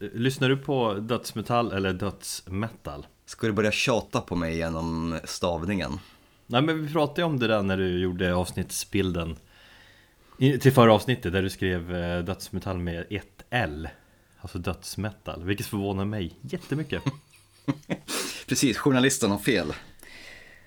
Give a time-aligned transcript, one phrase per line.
[0.00, 3.06] Lyssnar du på dödsmetall eller dödsmetal?
[3.26, 5.98] Ska du börja tjata på mig genom stavningen?
[6.46, 9.36] Nej men vi pratade ju om det där när du gjorde avsnittsbilden
[10.38, 13.88] Till förra avsnittet där du skrev eh, dödsmetall med ett L
[14.40, 17.02] Alltså dödsmetal, vilket förvånar mig jättemycket
[18.48, 19.72] Precis, journalisten har fel.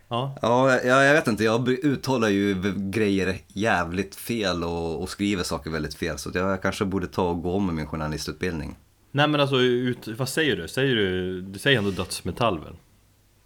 [0.07, 5.69] Ja, Ja, jag, vet inte, jag uttalar ju grejer jävligt fel och, och skriver saker
[5.69, 6.17] väldigt fel.
[6.17, 8.75] Så jag kanske borde ta och gå om med min journalistutbildning.
[9.11, 10.67] Nej men alltså ut, vad säger du?
[10.67, 12.75] Säger du, du säger ändå dödsmetall väl?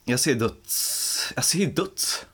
[0.03, 1.33] Jag säger döds...
[1.35, 2.25] Jag säger döds.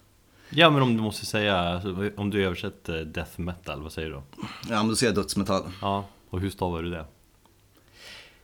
[0.50, 4.14] Ja men om du måste säga, alltså, om du översätter death metal, vad säger du
[4.14, 4.24] då?
[4.70, 5.72] Ja, men då säger jag dödsmetall.
[5.82, 7.06] Ja, och hur stavar du det?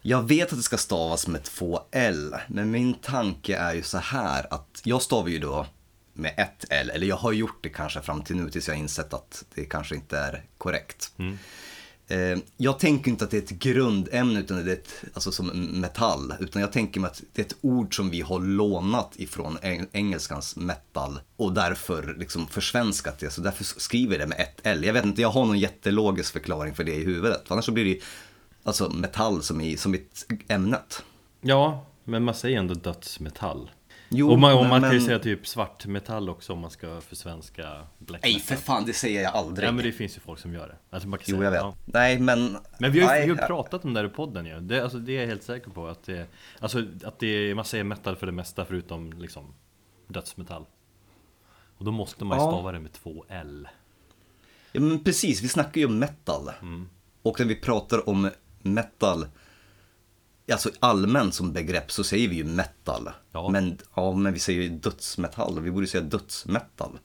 [0.02, 3.98] Jag vet att det ska stavas med två L, men min tanke är ju så
[3.98, 5.66] här att jag stavar ju då
[6.14, 8.80] med ett L, eller jag har gjort det kanske fram till nu tills jag har
[8.80, 11.14] insett att det kanske inte är korrekt.
[12.10, 15.48] Eh, Jag tänker inte att det är ett grundämne utan det är ett, alltså som
[15.82, 19.58] metall, utan jag tänker mig att det är ett ord som vi har lånat ifrån
[19.62, 24.60] eng- engelskans metal och därför liksom försvenskat det, så därför skriver jag det med ett
[24.64, 24.84] L.
[24.84, 27.72] Jag vet inte, jag har någon jättelogisk förklaring för det i huvudet, för annars så
[27.72, 28.02] blir det ju
[28.64, 30.02] alltså metall som i, som i
[30.48, 31.04] ämnet.
[31.42, 33.70] Ja, men man säger ändå dödsmetall
[34.10, 36.72] Jo, och man, och men- man kan ju men- säga typ svartmetall också om man
[36.72, 39.68] ska försvenska black Nej, metal för fan, det säger jag aldrig.
[39.68, 41.52] Ja men det finns ju folk som gör det alltså, man kan Jo, säga, jag
[41.52, 41.62] vet.
[41.62, 41.74] ja.
[41.86, 42.58] Nej, men...
[42.80, 44.60] Men vi har ju Nej, vi har ju pratat om det här i podden ju
[44.60, 46.28] det, alltså, det är jag helt säker på att det
[46.60, 49.54] Alltså att det man säger metal för det mesta förutom liksom
[50.08, 50.66] dödsmetall
[51.78, 52.52] Och då måste man ju Ja.
[52.52, 53.68] stava det med två L
[54.72, 56.50] Ja, men precis, vi snackar ju om metal.
[56.62, 56.90] Mm.
[57.22, 58.30] Och när vi pratar om
[58.62, 59.26] metal,
[60.54, 63.10] alltså allmänt som begrepp så säger vi ju metal.
[63.32, 63.50] Ja.
[63.50, 67.00] Men, ja, men vi säger ju dödsmetall, vi borde säga dödsmetal.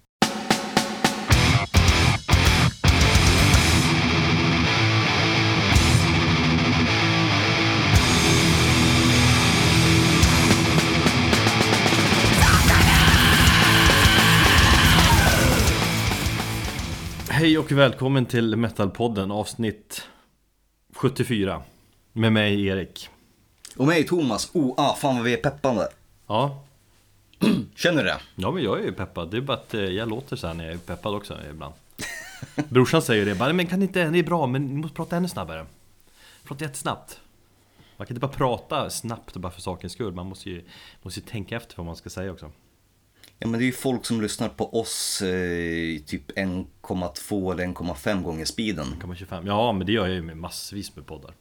[17.28, 20.02] Hej och välkommen till Metalpodden avsnitt
[20.94, 21.62] 74
[22.12, 23.08] Med mig Erik
[23.76, 25.88] Och mig Thomas, oh ah, fan vad vi är peppande.
[26.26, 26.62] Ja,
[27.76, 28.20] Känner du det?
[28.34, 29.30] ja men jag är ju peppad.
[29.30, 31.74] Det är bara att eh, jag låter så här när jag är peppad också ibland.
[32.68, 33.34] Brorsan säger det.
[33.34, 35.66] Bara, men kan inte, det är bra men ni måste prata ännu snabbare.
[36.44, 37.20] Prata jättesnabbt.
[37.96, 40.12] Man kan inte bara prata snabbt bara för sakens skull.
[40.12, 40.64] Man måste ju,
[41.02, 42.50] måste ju tänka efter vad man ska säga också.
[43.38, 48.22] Ja men det är ju folk som lyssnar på oss eh, typ 1,2 eller 1,5
[48.22, 48.86] gånger speeden.
[49.02, 51.34] 1,25 Ja men det gör jag ju med massvis med poddar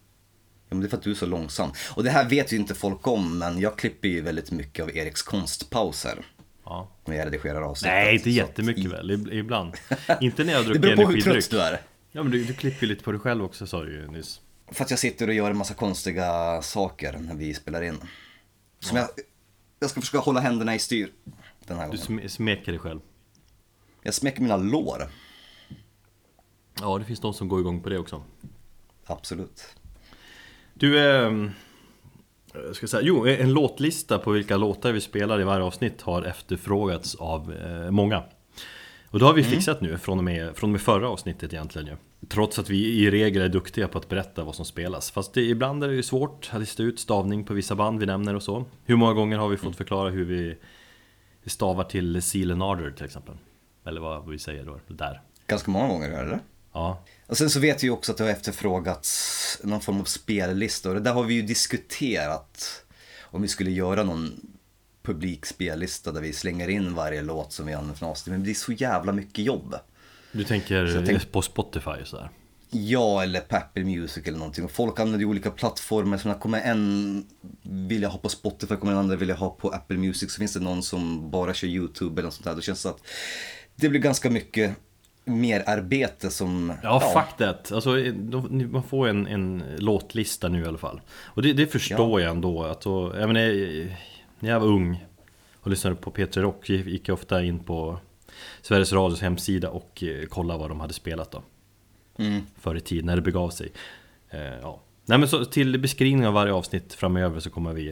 [0.71, 1.71] Ja, men det är för att du är så långsam.
[1.95, 4.97] Och det här vet ju inte folk om, men jag klipper ju väldigt mycket av
[4.97, 6.25] Eriks konstpauser.
[6.65, 7.93] Ja När jag redigerar avsnittet.
[7.95, 9.73] Nej inte att jättemycket i- väl, ib- ibland
[10.21, 11.81] Inte när jag har Det druckit beror på hur energidryck trött du är.
[12.11, 14.41] Ja men du, du klipper ju lite på dig själv också sa du ju nyss
[14.71, 17.97] För att jag sitter och gör en massa konstiga saker när vi spelar in.
[18.79, 19.07] Som jag,
[19.79, 21.11] jag ska försöka hålla händerna i styr
[21.67, 22.23] den här Du gången.
[22.23, 22.99] sm- smeker dig själv
[24.03, 25.09] Jag smäcker mina lår.
[26.81, 28.23] Ja det finns de som går igång på det också
[29.05, 29.75] Absolut.
[30.73, 31.31] Du, eh,
[32.73, 37.15] ska säga, jo en låtlista på vilka låtar vi spelar i varje avsnitt har efterfrågats
[37.15, 38.23] av eh, många.
[39.11, 41.87] Och det har vi fixat nu från och, med, från och med förra avsnittet egentligen
[41.87, 41.95] ju.
[42.27, 45.11] Trots att vi i regel är duktiga på att berätta vad som spelas.
[45.11, 48.05] Fast det, ibland är det ju svårt att lista ut stavning på vissa band vi
[48.05, 48.65] nämner och så.
[48.85, 50.57] Hur många gånger har vi fått förklara hur vi
[51.45, 53.35] stavar till Seal and Ardor till exempel?
[53.85, 55.21] Eller vad vi säger då, där.
[55.47, 56.39] Ganska många gånger, eller?
[56.73, 60.05] Ja, Och sen så vet vi ju också att det har efterfrågats någon form av
[60.05, 62.83] spellista och det där har vi ju diskuterat
[63.21, 64.41] om vi skulle göra någon
[65.03, 68.31] publik spellista där vi slänger in varje låt som vi använder från avsnitt.
[68.31, 69.75] Men det är så jävla mycket jobb.
[70.89, 72.29] du tänker tänk- på Spotify och sådär
[72.69, 74.65] Ja, eller Apple Music eller någonting.
[74.65, 76.17] Och folk använder ju olika plattformar.
[76.17, 77.25] Så kommer en
[77.63, 80.33] vilja ha på Spotify, kommer en andra vilja ha på Apple Music.
[80.33, 82.55] Så finns det någon som bara kör YouTube eller något sånt där.
[82.55, 83.01] Då känns det att
[83.75, 84.75] det blir ganska mycket
[85.25, 86.73] mer arbete som...
[86.83, 87.71] Ja, fuck that.
[87.71, 87.89] Alltså,
[88.69, 91.01] man får en, en låtlista nu i alla fall.
[91.11, 92.63] Och det, det förstår jag ändå.
[92.63, 93.51] Att då, jag menar,
[94.40, 95.05] när jag var ung
[95.59, 97.99] och lyssnade på P3 Rock gick jag ofta in på
[98.61, 101.43] Sveriges Radios hemsida och eh, kollade vad de hade spelat då.
[102.17, 102.41] Mm.
[102.59, 103.72] Förr i tiden, när det begav sig.
[104.29, 104.81] Eh, ja.
[105.05, 107.90] Nej men så till beskrivningen av varje avsnitt framöver så kommer vi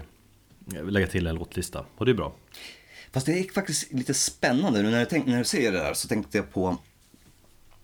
[0.75, 1.85] eh, lägga till en låtlista.
[1.97, 2.33] Och det är bra.
[3.11, 5.93] Fast det är faktiskt lite spännande nu när, jag tänk, när du säger det där
[5.93, 6.77] så tänkte jag på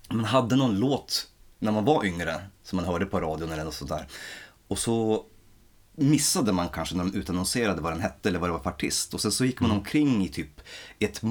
[0.09, 1.27] man hade någon låt
[1.59, 4.07] när man var yngre som man hörde på radion eller något sånt där.
[4.67, 5.25] Och så
[5.95, 9.13] missade man kanske när de utannonserade vad den hette eller vad det var för artist.
[9.13, 10.61] Och sen så gick man omkring i typ
[10.99, 11.21] ett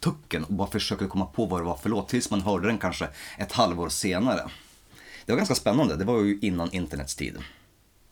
[0.00, 2.78] tucken och bara försökte komma på vad det var för låt tills man hörde den
[2.78, 3.08] kanske
[3.38, 4.50] ett halvår senare.
[5.26, 7.38] Det var ganska spännande, det var ju innan internets tid.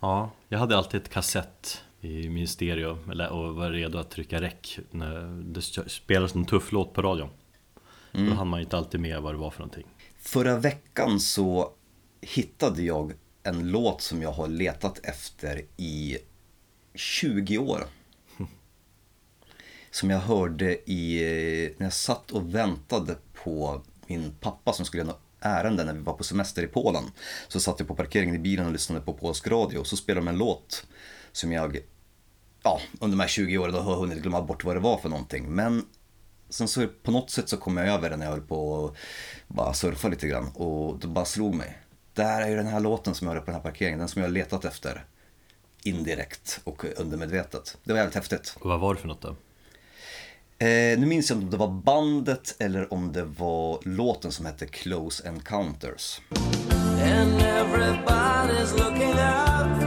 [0.01, 2.99] Ja, jag hade alltid ett kassett i min stereo
[3.31, 7.29] och var redo att trycka räck när det spelades en tuff låt på radion.
[8.13, 9.87] Då hann man inte alltid med vad det var för någonting.
[10.25, 11.73] Förra veckan så
[12.21, 16.19] hittade jag en låt som jag har letat efter i
[16.95, 17.85] 20 år.
[19.91, 21.21] Som jag hörde i,
[21.79, 26.13] när jag satt och väntade på min pappa som skulle göra ärende när vi var
[26.13, 27.05] på semester i Polen.
[27.49, 30.27] Så satt jag på parkeringen i bilen och lyssnade på polsk radio och så spelade
[30.27, 30.87] de en låt
[31.33, 31.79] som jag,
[32.63, 35.55] ja, under de här 20 åren har hunnit glömma bort vad det var för någonting.
[35.55, 35.87] Men
[36.53, 38.97] sen så på något sätt så kom jag över den när jag höll på att
[39.49, 41.79] bara surfa lite grann och det bara slog mig.
[42.15, 44.09] Det här är ju den här låten som jag hörde på den här parkeringen, den
[44.09, 45.05] som jag har letat efter.
[45.83, 47.79] Indirekt och undermedvetet.
[47.85, 48.57] Det var jävligt häftigt.
[48.61, 49.29] Och vad var det för något då?
[50.67, 54.47] Eh, nu minns jag inte om det var bandet eller om det var låten som
[54.47, 56.21] hette Close Encounters.
[57.03, 59.82] And everybody's looking out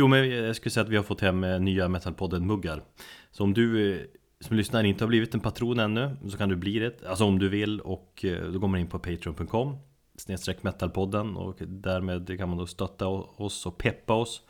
[0.00, 2.82] Jo men jag skulle säga att vi har fått hem eh, nya Metalpodden-muggar
[3.30, 4.00] Så om du eh,
[4.40, 7.38] som lyssnar inte har blivit en patron ännu Så kan du bli det, alltså om
[7.38, 9.76] du vill och eh, då går man in på patreon.com
[10.16, 14.42] Snedstreck metalpodden och därmed kan man då stötta oss och peppa oss.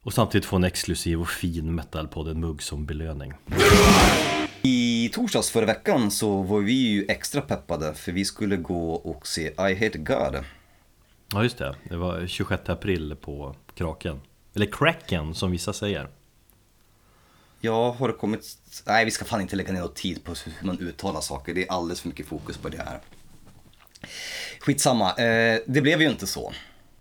[0.00, 3.32] Och samtidigt få en exklusiv och fin Metalpodden-mugg som belöning.
[4.62, 9.26] I torsdags förra veckan så var vi ju extra peppade för vi skulle gå och
[9.26, 10.44] se I Hate God.
[11.32, 14.20] Ja just det, det var 26 april på Kraken
[14.54, 16.08] Eller Kraken som vissa säger
[17.60, 18.58] Ja, har det kommit...
[18.86, 21.54] Nej, vi ska fan inte lägga ner någon tid på hur man uttalar saker.
[21.54, 23.00] Det är alldeles för mycket fokus på det här.
[24.60, 26.52] Skitsamma, eh, det blev ju inte så.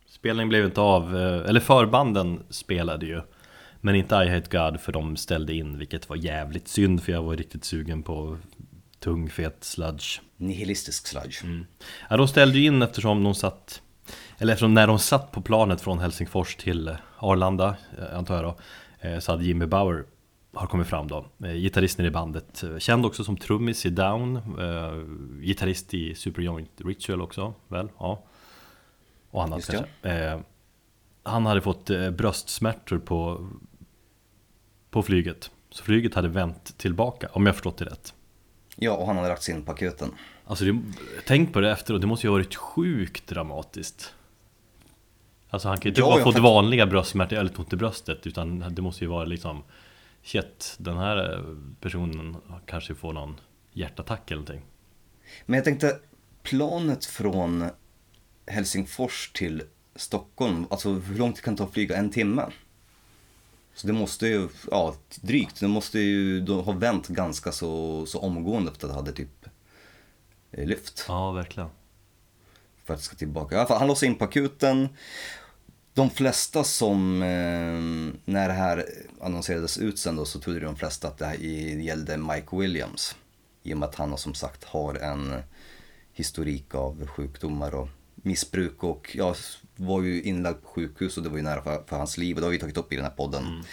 [0.07, 3.21] Spelningen blev inte av, eh, eller förbanden spelade ju
[3.81, 7.23] Men inte I Hate God för de ställde in vilket var jävligt synd för jag
[7.23, 8.38] var riktigt sugen på
[9.00, 11.44] tung fet sludge Nihilistisk sludge.
[12.09, 13.81] Ja de ställde ju in eftersom de satt
[14.38, 18.56] Eller eftersom när de satt på planet från Helsingfors till Arlanda eh, antar jag då
[19.08, 20.06] eh, Så hade Jimmy Bauer
[20.54, 21.25] har kommit fram då.
[21.44, 24.42] Eh, Gitarristen i bandet Känd också som trummis i Down
[25.42, 27.90] Gitarrist i Superjoint Ritual också väl?
[28.00, 28.24] Ja.
[29.31, 30.44] Och annat kanske
[31.24, 33.50] Han hade fått bröstsmärtor på
[34.90, 35.52] På flyget.
[35.70, 38.14] Så flyget hade vänt tillbaka om jag förstått det rätt.
[38.75, 40.12] Ja, och han hade lagt sig in på akuten.
[40.46, 40.81] Alltså det,
[41.28, 44.14] tänk på det efteråt, det måste ju ha varit sjukt dramatiskt
[45.53, 48.27] Alltså han kan ju inte Ja, bara fått för- vanliga bröstsmärtor eller ont i bröstet
[48.27, 49.63] Utan det måste ju vara liksom
[50.23, 51.44] Shit, den här eh,
[51.79, 53.39] personen kanske får någon
[53.73, 54.65] hjärtattack eller någonting
[55.45, 56.00] Men jag tänkte,
[56.44, 57.69] planet från
[58.47, 59.63] Helsingfors till
[59.95, 61.95] Stockholm, alltså hur långt kan det ta att flyga?
[61.97, 62.45] En timme?
[63.75, 68.19] Så det måste ju, ja drygt, det måste ju då ha vänt ganska så, så
[68.19, 69.45] omgående efter att det hade typ
[70.51, 71.05] eh, lyft.
[71.07, 71.69] Ja, verkligen
[72.85, 73.55] För att det ska tillbaka.
[73.55, 74.89] I alla fall, han låste in på akuten.
[75.94, 78.86] De flesta som, eh, när det här
[79.22, 83.16] annonserades ut sen då, så trodde de flesta att det här gällde Mike Williams.
[83.63, 85.42] I och med att han som sagt har en
[86.13, 89.36] historik av sjukdomar och missbruk och ja,
[89.75, 92.36] var ju inlagd på sjukhus och det var ju nära för, för hans liv.
[92.36, 93.63] Och det har vi tagit upp i den här podden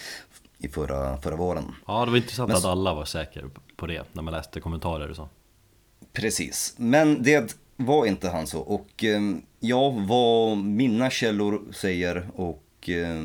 [0.58, 1.74] i förra, förra våren.
[1.86, 3.42] Ja, det var intressant Men att alla var säkra
[3.76, 5.28] på det När man läste kommentarer och så
[6.12, 8.60] Precis, men det var inte han så.
[8.60, 9.20] Och eh,
[9.60, 13.22] ja, vad mina källor säger och eh,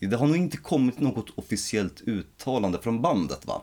[0.00, 3.62] det har nog inte kommit något officiellt uttalande från bandet va?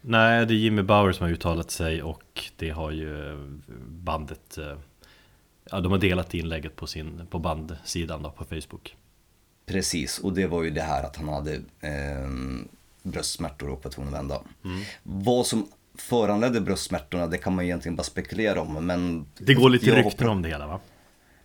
[0.00, 3.38] Nej, det är Jimmy Bauer som har uttalat sig och det har ju eh,
[3.88, 4.78] bandet eh,
[5.70, 8.96] Ja, de har delat inlägget på, sin, på bandsidan då, på Facebook
[9.66, 12.28] Precis, och det var ju det här att han hade eh,
[13.02, 14.42] bröstsmärtor och att vända.
[15.02, 15.68] Vad som
[16.00, 18.86] föranledde bröstsmärtorna, det kan man egentligen bara spekulera om.
[18.86, 20.80] Men Det går lite rykten om det hela va?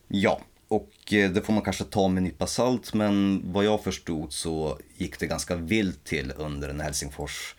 [0.07, 3.83] Ja, och eh, det får man kanske ta med en nypa salt, men vad jag
[3.83, 7.55] förstod så gick det ganska vilt till under en Helsingfors,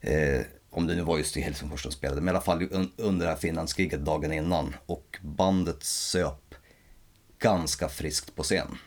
[0.00, 0.40] eh,
[0.70, 3.26] om det nu var just i Helsingfors de spelade, men i alla fall un- under
[3.26, 4.74] det här Finlandskriget dagen innan.
[4.86, 6.54] Och bandet söp
[7.38, 8.78] ganska friskt på scen.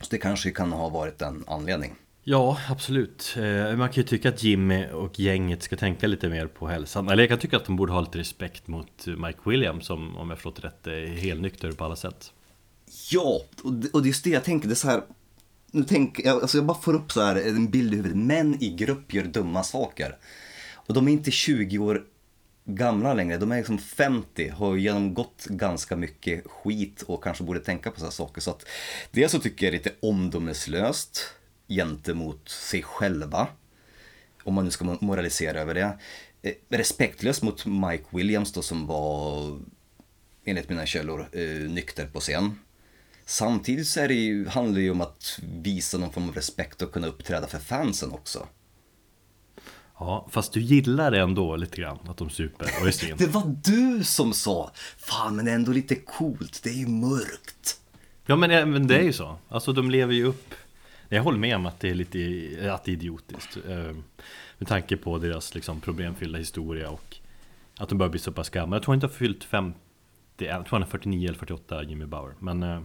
[0.00, 1.94] Så det kanske kan ha varit en anledning.
[2.26, 3.34] Ja, absolut.
[3.36, 7.08] Eh, man kan ju tycka att Jimmy och gänget ska tänka lite mer på hälsan.
[7.08, 10.30] Eller jag kan tycka att de borde ha lite respekt mot Mike Williams som, om
[10.30, 12.32] jag förstått rätt, är helnykter på alla sätt.
[13.10, 14.68] Ja, och det, och det är just det jag tänker.
[14.68, 15.02] Det är så här,
[15.70, 18.18] nu tänker jag, alltså jag bara får upp så här en bild i huvudet.
[18.18, 20.16] Män i grupp gör dumma saker.
[20.74, 22.02] Och de är inte 20 år
[22.64, 23.38] gamla längre.
[23.38, 28.12] De är liksom 50, har genomgått ganska mycket skit och kanske borde tänka på sådana
[28.12, 28.40] saker.
[28.40, 28.66] Så att
[29.10, 31.34] dels så tycker jag det är lite omdömeslöst
[31.68, 33.48] gentemot sig själva.
[34.44, 35.98] Om man nu ska moralisera över det.
[36.42, 39.58] Eh, Respektlöst mot Mike Williams då som var,
[40.44, 42.58] enligt mina källor, eh, nykter på scen.
[43.26, 46.82] Samtidigt så är det ju, handlar det ju om att visa någon form av respekt
[46.82, 48.46] och kunna uppträda för fansen också.
[49.98, 53.16] Ja, fast du gillar det ändå lite grann att de super och är svin.
[53.18, 56.86] Det var du som sa, fan men det är ändå lite coolt, det är ju
[56.86, 57.80] mörkt.
[58.26, 59.38] Ja men, men det är ju så.
[59.48, 60.54] Alltså de lever ju upp.
[61.14, 62.18] Jag håller med om att det är lite
[62.74, 63.56] att det är idiotiskt.
[63.68, 63.96] eh,
[64.58, 67.16] Med tanke på deras liksom, problemfyllda historia och
[67.78, 68.76] att de börjar bli så pass gamla.
[68.76, 69.78] Jag tror inte har fyllt 50,
[70.38, 72.34] jag tror han är 49 eller 48 Jimmy Bauer.
[72.38, 72.80] Men, eh,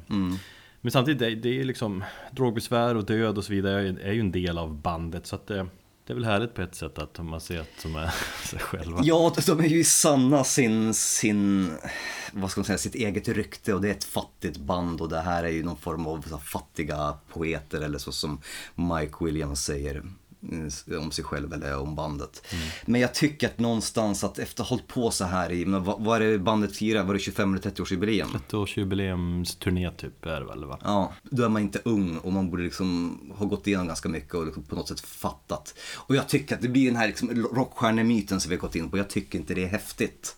[0.82, 4.20] men samtidigt, det, det är liksom drogbesvär och död och så vidare är, är ju
[4.20, 5.26] en del av bandet.
[5.26, 5.66] Så att eh,
[6.10, 8.14] det är väl härligt på ett sätt att man ser att de är
[8.46, 9.00] sig själva.
[9.04, 11.72] Ja, de är ju sanna sin, sin,
[12.34, 15.20] vad ska man säga, sitt eget rykte och det är ett fattigt band och det
[15.20, 18.42] här är ju någon form av fattiga poeter eller så som
[18.76, 20.04] Mike Williams säger
[21.02, 22.46] om sig själv eller om bandet.
[22.86, 26.22] Men jag tycker att någonstans att efter hållit på så här i, men vad, vad
[26.22, 27.04] är det bandet firar?
[27.04, 28.36] Var det 25 eller 30 årsjubileum?
[28.36, 30.80] Ett årsjubileumsturné typ är det väl va?
[30.84, 34.34] Ja, då är man inte ung och man borde liksom ha gått igenom ganska mycket
[34.34, 35.74] och liksom på något sätt fattat.
[35.96, 38.90] Och jag tycker att det blir den här liksom rockstjärnemyten som vi har gått in
[38.90, 38.98] på.
[38.98, 40.36] Jag tycker inte det är häftigt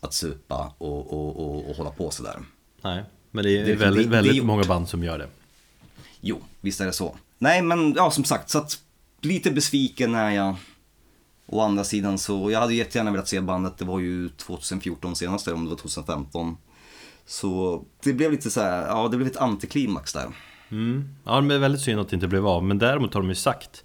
[0.00, 2.38] att supa och, och, och, och hålla på sådär.
[2.82, 5.28] Nej, men det är Det- väldigt, det- det väldigt många band som gör det.
[6.20, 7.16] Jo, visst är det så.
[7.38, 8.78] Nej, men ja, som sagt, så att
[9.20, 10.54] lite besviken är jag.
[11.46, 15.46] Å andra sidan så, jag hade jättegärna velat se bandet, det var ju 2014 senast,
[15.46, 16.56] eller om det var 2015.
[17.26, 20.26] Så det blev lite så här, ja det blev ett antiklimax där.
[20.70, 21.08] Mm.
[21.24, 22.64] Ja, men det är väldigt synd att det inte blev av.
[22.64, 23.84] Men däremot har de ju sagt,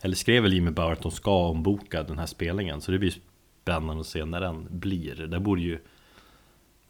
[0.00, 2.80] eller skrev väl Jimmy Bauer att de ska omboka den här spelningen.
[2.80, 3.14] Så det blir
[3.62, 5.14] spännande att se när den blir.
[5.14, 5.78] Det borde ju...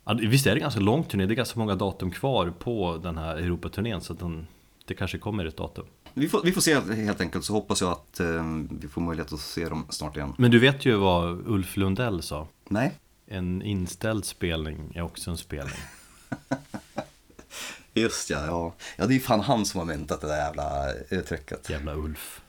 [0.05, 1.27] Ja, visst är det ganska lång turné?
[1.27, 4.01] Det är ganska många datum kvar på den här Europaturnén.
[4.01, 4.47] Så att den,
[4.85, 5.87] det kanske kommer ett datum.
[6.19, 9.33] Vi får, vi får se helt enkelt, så hoppas jag att eh, vi får möjlighet
[9.33, 10.35] att se dem snart igen.
[10.39, 12.49] Men du vet ju vad Ulf Lundell sa.
[12.69, 12.93] Nej?
[13.27, 15.79] En inställd spelning är också en spelning.
[17.95, 18.75] Just ja, ja.
[18.97, 21.71] Ja, det är fan han som har myntat det där jävla uttrycket.
[21.71, 22.41] Jävla Ulf.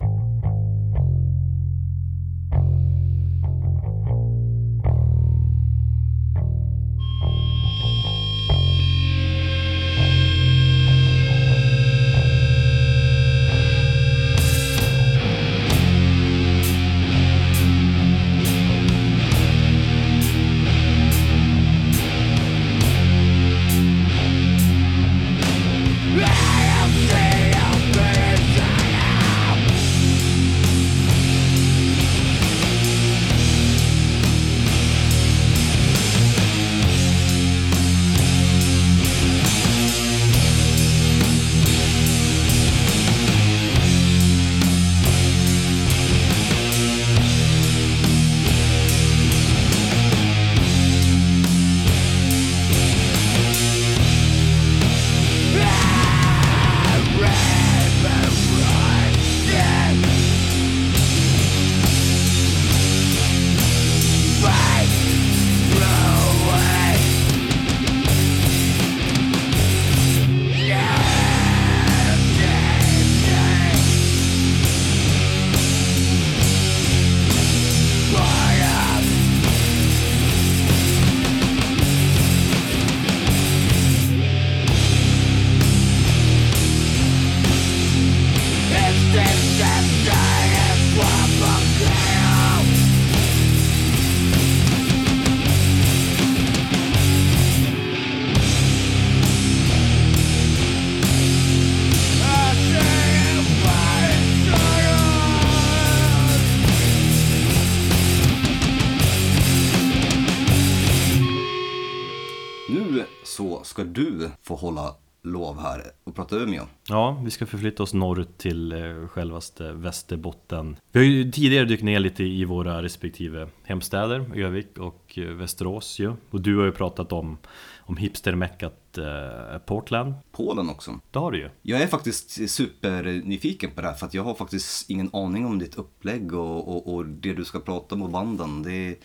[114.60, 114.96] Hålla
[115.28, 116.64] lov här och prata Umeå.
[116.88, 120.76] Ja, vi ska förflytta oss norrut till eh, självaste Västerbotten.
[120.92, 126.00] Vi har ju tidigare dykt ner lite i våra respektive hemstäder, Övik och eh, Västerås
[126.00, 126.14] ju.
[126.30, 127.38] Och du har ju pratat om,
[127.80, 130.14] om hipstermeckat eh, Portland.
[130.32, 131.00] Polen också.
[131.12, 131.50] Det har du ju.
[131.62, 135.60] Jag är faktiskt supernyfiken på det här för att jag har faktiskt ingen aning om
[135.60, 138.64] ditt upplägg och, och, och det du ska prata om och banden.
[138.64, 138.96] Det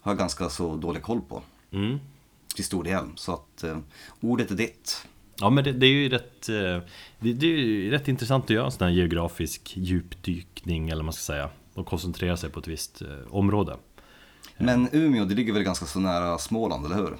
[0.00, 1.42] har jag ganska så dålig koll på.
[1.70, 1.98] Mm.
[2.56, 3.04] Till stor del.
[3.16, 3.78] Så att eh,
[4.20, 5.06] ordet är ditt.
[5.40, 6.54] Ja men det, det är ju rätt eh,
[7.18, 11.12] det, det är rätt intressant att göra en sån här geografisk djupdykning eller vad man
[11.12, 13.76] ska säga och koncentrera sig på ett visst eh, område.
[14.56, 17.16] Men Umeå, det ligger väl ganska så nära Småland, eller hur?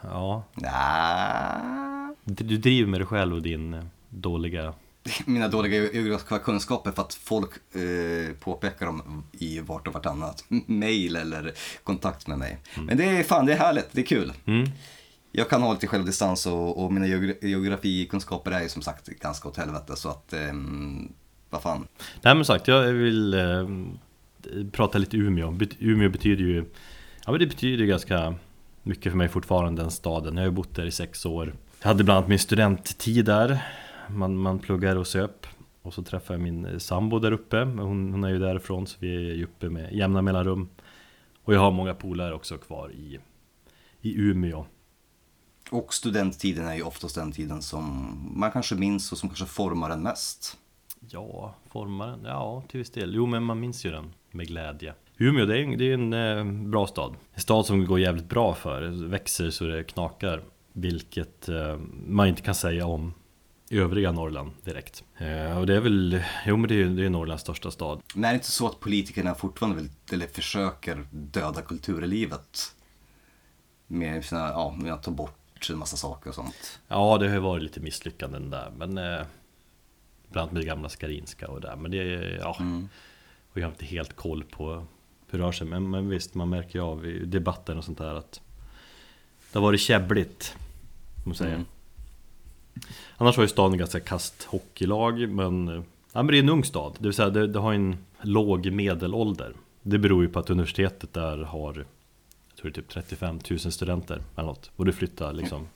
[0.00, 4.74] Ja, Nja, du driver med dig själv och din eh, dåliga
[5.26, 11.16] mina dåliga geografiska kunskaper för att folk eh, påpekar dem i vart och vartannat mail
[11.16, 11.52] eller
[11.84, 12.58] kontakt med mig.
[12.76, 14.32] Men det är fan, det är härligt, det är kul.
[14.46, 14.70] mm.
[15.34, 19.48] Jag kan ha lite självdistans och, och mina geogra- geografikunskaper är ju som sagt ganska
[19.48, 21.12] åt helvete så att, ehm,
[21.50, 21.86] vad fan.
[22.22, 23.68] Nej men sagt, jag vill eh,
[24.72, 25.58] prata lite Umeå.
[25.78, 26.64] Umeå betyder ju
[27.24, 28.34] Ja men det betyder ju ganska
[28.82, 30.36] mycket för mig fortfarande den staden.
[30.36, 31.54] Jag har ju bott där i sex år.
[31.80, 33.58] Jag hade bland annat min studenttid där.
[34.10, 35.46] Man, man pluggar och söp.
[35.82, 37.56] Och så träffade jag min eh, sambo där uppe.
[37.58, 40.68] Hon, hon är ju därifrån så vi är ju uppe med jämna mellanrum.
[41.44, 43.18] Och jag har många polare också kvar i,
[44.00, 44.64] i Umeå.
[45.70, 49.90] Och studenttiden är ju oftast den tiden som man kanske minns och som kanske formar
[49.90, 50.58] en mest.
[51.10, 53.14] Ja, formaren, ja till viss del.
[53.14, 54.94] Jo men man minns ju den med glädje.
[55.18, 57.14] Umeå det är, en- det är en eh, bra stad.
[57.34, 59.06] En stad som går jävligt bra för.
[59.08, 60.42] Växer så det knakar.
[60.72, 63.14] Vilket eh, man inte kan säga om
[63.78, 65.04] övriga Norrland direkt.
[65.18, 68.02] Eh, och det är väl, jo men det är ju det är Norrlands största stad.
[68.14, 72.74] Men är det inte så att politikerna fortfarande vill, eller försöker döda kulturlivet?
[73.86, 76.80] Med, sina, ja, med att ta bort en massa saker och sånt.
[76.88, 79.26] Ja det har ju varit lite misslyckanden där men eh,
[80.28, 82.88] Bland annat med det gamla Skarinska och där men det är, ja Mm.
[83.52, 84.86] Och jag har inte helt koll på
[85.30, 87.98] hur det rör sig men, men visst man märker ju av i debatten och sånt
[87.98, 88.40] där att
[89.52, 90.56] Det har varit käbbligt
[91.14, 91.66] Måste man säga Mm.
[93.16, 95.82] Annars har ju staden ganska kast hockeylag men eh,
[96.14, 98.72] Ja men det är en ung stad, det vill säga det, det har en låg
[98.72, 99.52] medelålder
[99.82, 103.58] Det beror ju på att universitetet där har Jag tror det är typ 35 000
[103.58, 105.66] studenter eller något Och det flyttar liksom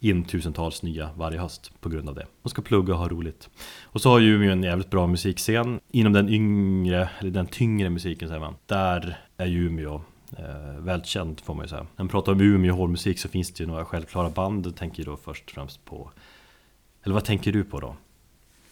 [0.00, 2.26] in tusentals nya varje höst på grund av det.
[2.42, 3.50] De ska plugga och ha roligt.
[3.82, 5.80] Och så har ju Umeå en jävligt bra musikscen.
[5.90, 8.54] Inom den yngre, eller den tyngre musiken säger man.
[8.66, 10.00] Där är Umeå
[10.38, 11.82] eh, välkänd får man ju säga.
[11.82, 14.66] När man pratar om Umeå hårdmusik så finns det ju några självklara band.
[14.66, 16.10] Jag tänker då först och främst på
[17.02, 17.96] Eller vad tänker du på då?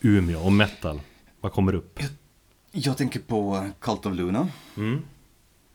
[0.01, 1.01] Umeå och metal.
[1.41, 2.01] Vad kommer upp?
[2.73, 4.49] Jag tänker på Cult of Luna.
[4.77, 5.03] Mm.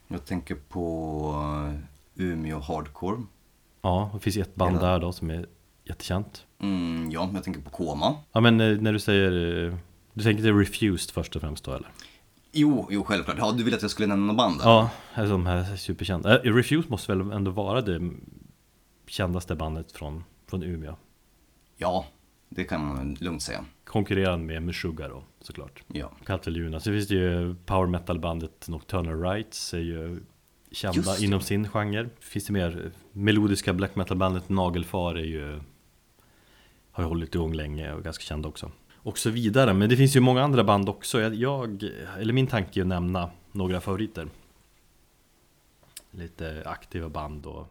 [0.07, 1.53] Jag tänker på
[2.15, 3.21] Umeå Hardcore.
[3.81, 5.45] Ja, det finns ett band Hela- där då som är
[5.83, 6.45] jättekänt.
[6.59, 8.15] Mm, ja, jag tänker på Koma.
[8.31, 9.75] Ja men eh, när du säger eh,
[10.13, 11.87] Du tänker till Refused först och främst då eller?
[12.55, 13.37] Jo, jo, självklart.
[13.39, 14.65] Ja, du ville att jag skulle nämna band där?
[14.65, 16.43] Ja, alltså de här superkända.
[16.43, 18.11] Äh, Refuse måste väl ändå vara det
[19.07, 20.95] kändaste bandet från, från Umeå.
[21.77, 22.05] Ja,
[22.49, 23.65] det kan man lugnt säga.
[23.83, 25.83] Konkurrerande med Meshuggah då, såklart.
[25.87, 26.11] Ja.
[26.25, 26.79] Kalteluna.
[26.79, 30.19] Så finns det ju power metal-bandet Nocturnal Rights är ju
[30.71, 32.09] kända inom sin genre.
[32.19, 35.59] Finns det mer melodiska black metal-bandet Nagelfar är ju
[36.91, 38.71] har ju hållit igång länge och ganska kända också.
[39.03, 41.21] Och så vidare, men det finns ju många andra band också.
[41.21, 41.83] Jag, jag
[42.19, 44.27] eller min tanke är att nämna några favoriter.
[46.11, 47.67] Lite aktiva band och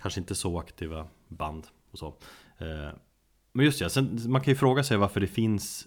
[0.00, 2.06] kanske inte så aktiva band och så.
[2.58, 2.90] Eh,
[3.52, 5.86] men just ja, sen, man kan ju fråga sig varför det finns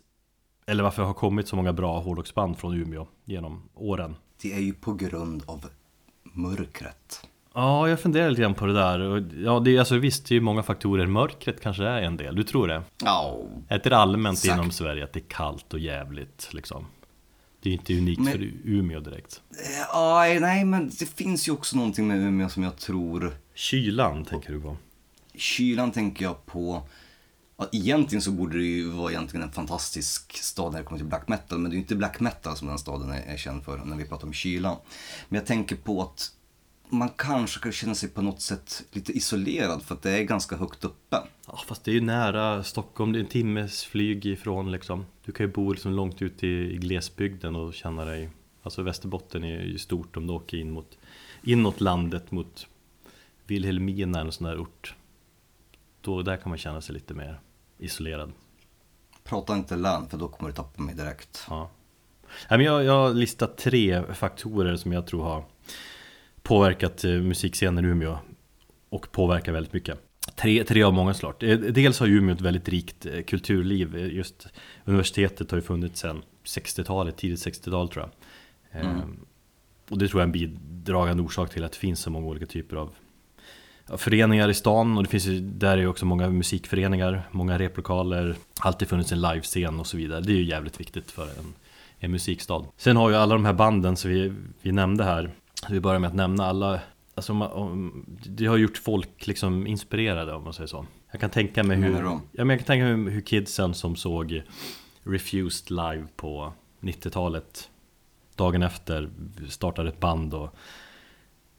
[0.65, 4.15] eller varför det har kommit så många bra hårdrocksband från Umeå genom åren.
[4.41, 5.65] Det är ju på grund av
[6.24, 7.28] mörkret.
[7.62, 9.26] Ja, jag funderar lite grann på det där.
[9.43, 11.06] Ja, det är alltså visst, det är ju många faktorer.
[11.08, 12.36] Mörkret kanske är en del.
[12.36, 12.82] Du tror det?
[13.04, 14.54] Ja, Är inte det allmänt Exakt.
[14.54, 16.86] inom Sverige att det är kallt och jävligt liksom?
[17.62, 19.41] Det är inte unikt Men- för Umeå direkt.
[19.93, 24.54] Ja, nej men det finns ju också någonting med Umeå som jag tror Kylan tänker
[24.54, 24.78] du på?
[25.36, 26.82] Kylan tänker jag på
[27.58, 31.08] ja, Egentligen så borde det ju vara egentligen en fantastisk stad när det kommer till
[31.08, 33.63] black metal Men det är ju inte black metal som den staden är, är känd
[33.63, 34.76] för när vi pratar om kylan
[35.30, 36.32] Men jag tänker på att
[36.89, 40.56] man kanske kan känna sig på något sätt lite isolerad för att det är ganska
[40.56, 41.17] högt uppe.
[41.47, 43.12] Ja, fast det är ju nära Stockholm.
[43.12, 45.06] Det är en timmes flyg ifrån liksom.
[45.25, 48.30] Du kan ju bo liksom långt ute i, i glesbygden och känna dig...
[48.63, 50.97] Alltså Västerbotten är ju stort om du åker in mot,
[51.43, 52.67] inåt landet mot
[53.47, 54.95] Vilhelmina eller en sån där ort.
[56.02, 57.39] Då, där kan man känna sig lite mer
[57.78, 58.32] isolerad.
[59.23, 61.45] Prata inte län för då kommer du tappa mig direkt.
[61.49, 61.69] Ja.
[62.49, 65.45] Nej, men jag, jag har listat tre faktorer som jag tror har
[66.43, 68.17] påverkat eh, musikscenen i Umeå
[68.89, 69.97] och påverkar väldigt mycket.
[70.36, 71.34] Tre, tre av många slag.
[71.39, 73.95] Eh, Dels har Umeå ett väldigt rikt eh, kulturliv.
[73.97, 74.47] Just
[74.86, 78.10] universitetet har ju funnits sedan 60-talet, tidigt 60-tal tror
[78.71, 78.82] jag.
[78.82, 78.97] Eh,
[79.89, 82.45] Och det tror jag är en bidragande orsak till att det finns så många olika
[82.45, 82.89] typer av
[83.97, 88.36] föreningar i stan och det finns ju, där är ju också många musikföreningar, många replokaler,
[88.60, 90.21] alltid funnits en livescen och så vidare.
[90.21, 91.54] Det är ju jävligt viktigt för en,
[91.99, 92.65] en musikstad.
[92.78, 95.32] Sen har ju alla de här banden som vi, vi nämnde här,
[95.69, 96.80] vi börjar med att nämna alla
[97.15, 100.86] Alltså, om- det har gjort folk liksom inspirerade om man säger så.
[101.12, 104.43] Jag kan tänka mig Hur ja, men jag kan tänka mig hur kidsen som såg
[105.04, 107.69] Refused live på 90-talet
[108.36, 109.10] Dagen efter
[109.50, 110.56] startade ett band och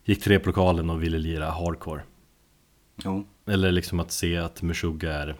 [0.04, 2.02] gick till replokalen och ville lira hardcore.
[3.04, 3.24] Jo.
[3.46, 5.36] Eller liksom att se att Meshuggah är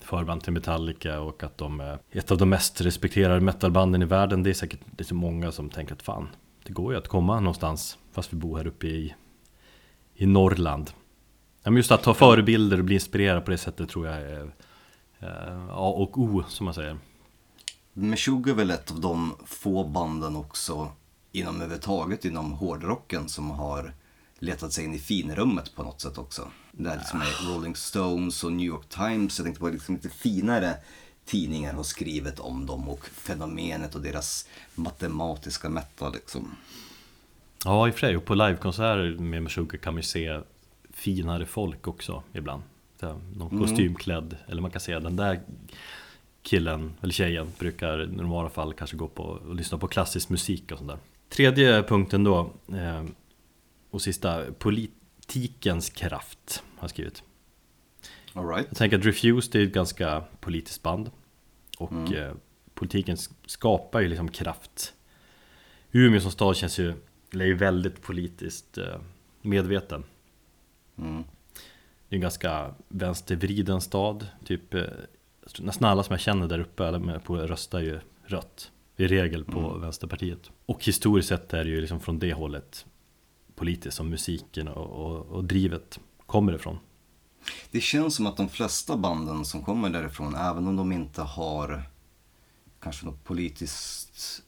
[0.00, 4.42] förband till Metallica och att de är ett av de mest respekterade metalbanden i världen.
[4.42, 6.28] Det är säkert det är så många som tänker att fan,
[6.64, 9.14] det går ju att komma någonstans fast vi bor här uppe i,
[10.14, 10.90] i Norrland.
[11.64, 14.52] Men just att ta förebilder och bli inspirerad på det sättet tror jag är
[15.20, 16.98] eh, A och O som man säger.
[17.92, 20.88] Meshuggah är väl ett av de få banden också
[21.32, 23.94] inom överhuvudtaget inom hårdrocken som har
[24.38, 26.48] letat sig in i finrummet på något sätt också.
[26.72, 30.08] Det är liksom med Rolling Stones och New York Times, jag tänkte på liksom lite
[30.08, 30.74] finare
[31.24, 36.56] tidningar har skrivit om dem och fenomenet och deras matematiska metal liksom.
[37.64, 38.16] Ja, i och för sig.
[38.16, 40.40] Och på livekonserter med Meshuggah kan man ju se
[40.90, 42.62] finare folk också ibland.
[43.36, 45.40] Någon kostymklädd, eller man kan säga den där
[46.42, 50.72] killen eller tjejen brukar i normala fall kanske gå på och lyssna på klassisk musik
[50.72, 50.98] och sånt där.
[51.28, 53.04] Tredje punkten då, eh,
[53.90, 57.22] och sista, politikens kraft har jag skrivit.
[58.34, 58.66] All right.
[58.68, 61.10] Jag tänker att Refused är ett ganska politiskt band.
[61.78, 62.34] Och eh,
[62.74, 63.16] politiken
[63.46, 64.94] skapar ju liksom kraft.
[65.92, 66.94] Umeå som stad känns ju,
[67.32, 69.00] eller är ju väldigt politiskt eh,
[69.42, 70.04] medveten.
[70.98, 71.24] Mm.
[72.08, 74.26] Det är en ganska vänstervriden stad.
[74.44, 74.82] Typ, eh,
[75.58, 78.70] nästan alla som jag känner där uppe på röstar ju rött.
[78.96, 80.50] I regel på Vänsterpartiet.
[80.66, 82.86] Och historiskt sett är det ju liksom från det hållet
[83.54, 86.78] politiskt som musiken och, och, och drivet kommer ifrån.
[87.70, 91.90] Det känns som att de flesta banden som kommer därifrån, även om de inte har
[92.80, 94.42] kanske något politiskt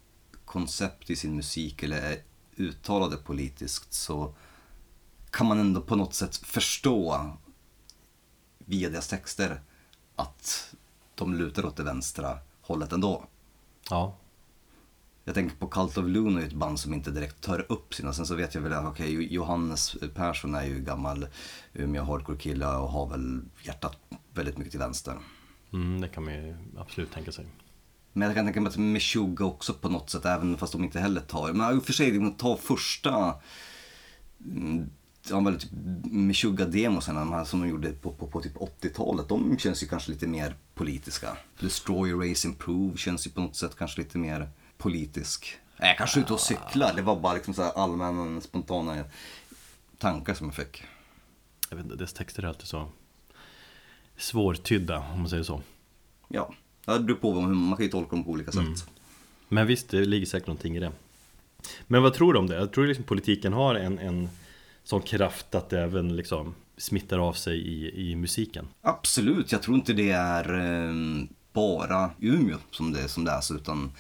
[0.45, 2.23] koncept i sin musik eller är
[2.57, 4.35] uttalade politiskt så
[5.31, 7.31] kan man ändå på något sätt förstå
[8.59, 9.63] via deras texter
[10.17, 10.75] att
[11.15, 13.25] de lutar åt det vänstra hållet ändå.
[13.91, 14.17] Ja,
[15.25, 18.13] jag tänker på Cult of Luna är ett band som inte direkt tar upp sina.
[18.13, 21.27] Sen så vet jag väl att okej, Johannes Persson är ju gammal
[21.73, 23.99] Umeå hardcore-kille och har väl hjärtat
[24.35, 25.19] väldigt mycket till vänster.
[25.73, 27.47] mm, det kan man ju absolut tänka sig.
[28.13, 31.01] Men jag kan tänka mig att Meshuggah också på något sätt, även fast de inte
[31.01, 31.53] heller tar.
[31.53, 33.35] Men i och för sig, de tar första
[34.45, 34.91] mm,
[35.31, 35.71] ja, väl typ
[36.05, 39.29] Meshuggah-demosarna de här som de gjorde på, på, på typ 80-talet.
[39.29, 41.37] De känns ju kanske lite mer politiska.
[41.61, 45.57] Destroy, Erase, Improve känns ju på något sätt kanske lite mer politisk.
[45.77, 46.93] Nej, jag kanske är ute och cyklar.
[46.97, 49.05] Det var bara liksom så här allmänna, spontana
[49.99, 50.83] tankar som jag fick.
[51.71, 52.89] Jag vet inte, dess texter är alltid så
[54.17, 55.63] svårtydda om man säger så.
[56.29, 58.87] Ja, det beror på, vad- man kan ju tolka dem på olika sätt.
[59.49, 60.93] Men visst, det ligger säkert någonting i det.
[61.87, 62.55] Men vad tror du om det?
[62.57, 64.29] Jag tror liksom politiken har en, en
[64.85, 68.69] sån kraft att det även liksom smittar av sig i, i musiken.
[68.83, 70.95] Absolut, jag tror inte det är eh,
[71.53, 73.93] bara Umeå som det, som det är så, utan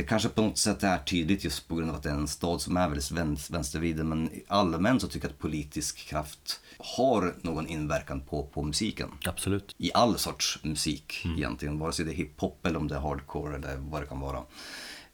[0.00, 2.28] det kanske på något sätt är tydligt just på grund av att det är en
[2.28, 4.08] stad som är väldigt vänster, vänstervriden.
[4.08, 9.08] Men allmänt så tycker jag att politisk kraft har någon inverkan på, på musiken.
[9.24, 9.74] Absolut.
[9.78, 13.56] I all sorts musik egentligen, vare sig det är hiphop eller om det är hardcore
[13.56, 14.42] eller vad det kan vara.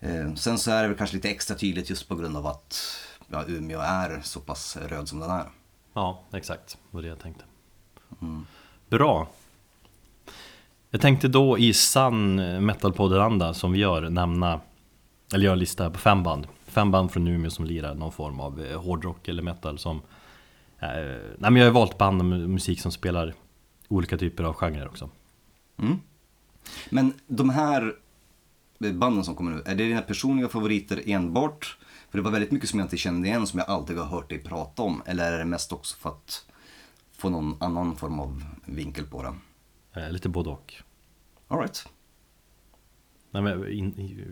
[0.00, 2.98] Eh, sen så är det väl kanske lite extra tydligt just på grund av att
[3.28, 5.46] ja, Umeå är så pass röd som den är.
[5.94, 6.68] Ja, exakt.
[6.68, 7.44] Det var det jag tänkte.
[8.88, 9.28] Bra.
[10.90, 14.60] Jag tänkte då i sann metalpodden-anda som vi gör nämna,
[15.34, 16.46] eller göra en lista på fem band.
[16.64, 19.96] Fem band från Umeå som lirar någon form av eh, hårdrock eller metal som...
[20.78, 20.88] Eh,
[21.38, 23.34] nej men jag har valt band och mu- musik som spelar
[23.88, 25.10] olika typer av genrer också.
[25.76, 25.96] Mm.
[26.90, 27.94] Men de här
[28.78, 31.78] banden som kommer nu, är det dina personliga favoriter enbart?
[32.10, 34.28] För det var väldigt mycket som jag inte kände igen som jag aldrig har hört
[34.28, 35.02] dig prata om.
[35.06, 36.46] Eller är det mest också för att
[37.12, 39.34] få någon annan form av vinkel på det?
[40.00, 40.74] Eh, lite både och.
[41.48, 41.88] Alright.
[43.30, 44.24] Nej, men in, i,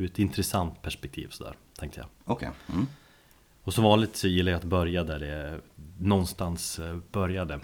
[0.00, 2.08] ur ett intressant perspektiv sådär, tänkte jag.
[2.24, 2.50] Okej.
[2.72, 2.86] Mm.
[3.62, 5.60] Och som vanligt så gillar jag att börja där det
[5.98, 7.54] någonstans eh, började.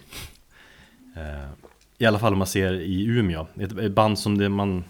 [1.16, 1.49] Eh,
[1.99, 3.46] I alla fall om man ser i Umeå.
[3.61, 4.85] Ett band som det man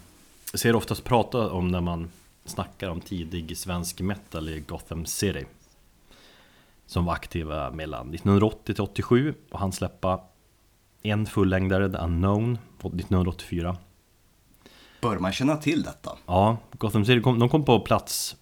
[0.53, 2.11] ser oftast prata om när man
[2.45, 5.45] snackar om tidig svensk metal i Gotham City.
[6.85, 10.21] Som var aktiva mellan 1980 till 87 och han släppa
[11.01, 13.77] en fullängdare, The Unknown, 1984.
[15.01, 16.17] Bör man känna till detta?
[16.25, 18.35] Ja, Gotham City kom, de kom på plats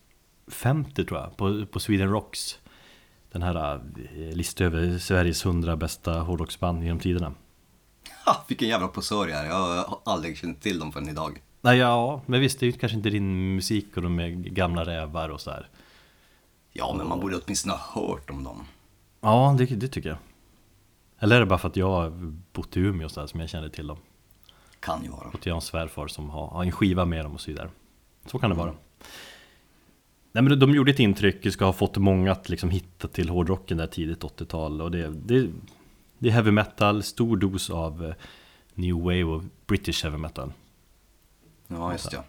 [0.47, 2.59] 50 tror jag, på, på Sweden Rocks.
[3.31, 7.33] Den här eh, listan över Sveriges 100 bästa hårdrocksband genom tiderna.
[8.25, 9.45] Ha, vilken jävla posör jag är.
[9.45, 11.41] Jag har aldrig känt till dem förrän idag.
[11.61, 14.85] Nej, ja, men visst, det är ju kanske inte din musik och de är gamla
[14.85, 15.69] rävar och så här.
[16.73, 18.63] Ja, men man borde åtminstone ha hört om dem.
[19.21, 20.17] Ja, det, det tycker jag.
[21.19, 22.09] Eller är det bara för att jag har
[22.53, 23.97] bott i Umeå så här, som jag känner till dem?
[24.85, 25.27] Kan ju vara.
[25.27, 27.69] Och har en svärfar som har, har en skiva med dem och så vidare.
[28.25, 28.73] Så kan det vara.
[30.31, 33.77] Nej men de gjorde ett intryck, ska ha fått många att liksom hitta till hårdrocken
[33.77, 35.49] där tidigt 80-tal och det, det,
[36.19, 38.13] det är heavy metal, stor dos av eh,
[38.73, 40.53] new wave och British heavy metal
[41.67, 42.23] Ja, just det.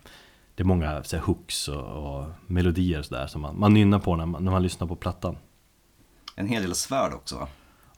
[0.55, 4.17] Det är många så här, hooks och, och melodier sådär som man, man nynnar på
[4.17, 5.37] när man, när man lyssnar på plattan
[6.35, 7.49] En hel del svärd också va?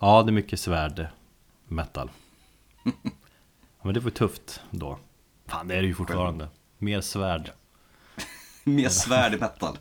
[0.00, 1.06] Ja, det är mycket svärd
[1.64, 2.10] metal
[2.84, 2.92] ja,
[3.82, 4.98] Men det var ju tufft då.
[5.46, 6.48] Fan det är det ju fortfarande.
[6.78, 7.50] Mer svärd.
[8.64, 9.78] Mer svärd i metal.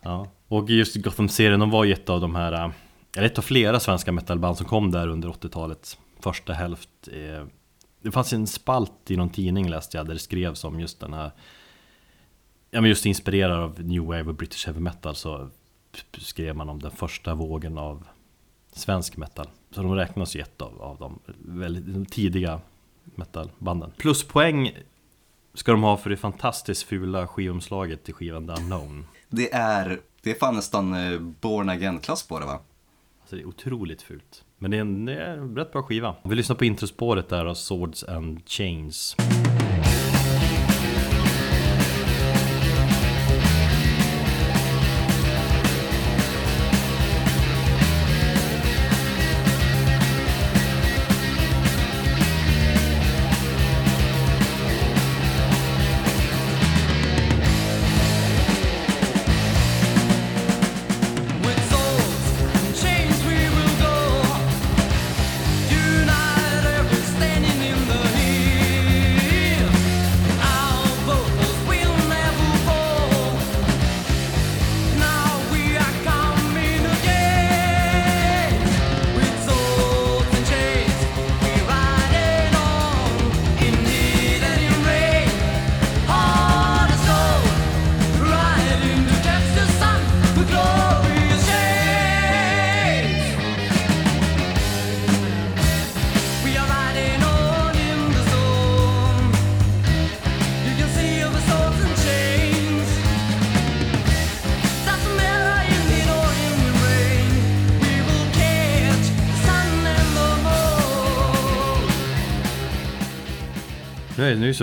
[0.00, 2.70] Ja, och just Gotham-serien, de var ju ett av de här äh,
[3.16, 6.88] Eller ett av flera svenska metalband som kom där under 80-talets första hälft.
[7.12, 7.46] Eh,
[8.02, 11.12] Det fanns en spalt i någon tidning läste jag där det skrevs om just den
[11.12, 11.30] här
[12.70, 15.48] Ja men just inspirerad av New Wave och British Heavy Metal så
[16.18, 18.06] skrev man om den första vågen av
[18.72, 19.46] svensk metal.
[19.70, 22.60] Så de räknas ju ett av, av de väldigt tidiga
[23.04, 24.72] metalbanden Pluspoäng
[25.54, 30.30] ska de ha för det fantastiskt fula skivomslaget till skivan The Unknown Det är, det
[30.30, 32.60] är fan nästan eh, Born Again-klass på det va?
[33.20, 34.44] Alltså det är otroligt fult.
[34.58, 36.16] Men det är en, det är en rätt bra skiva.
[36.24, 39.16] Vi lyssnar på introspåret där av Swords and Chains.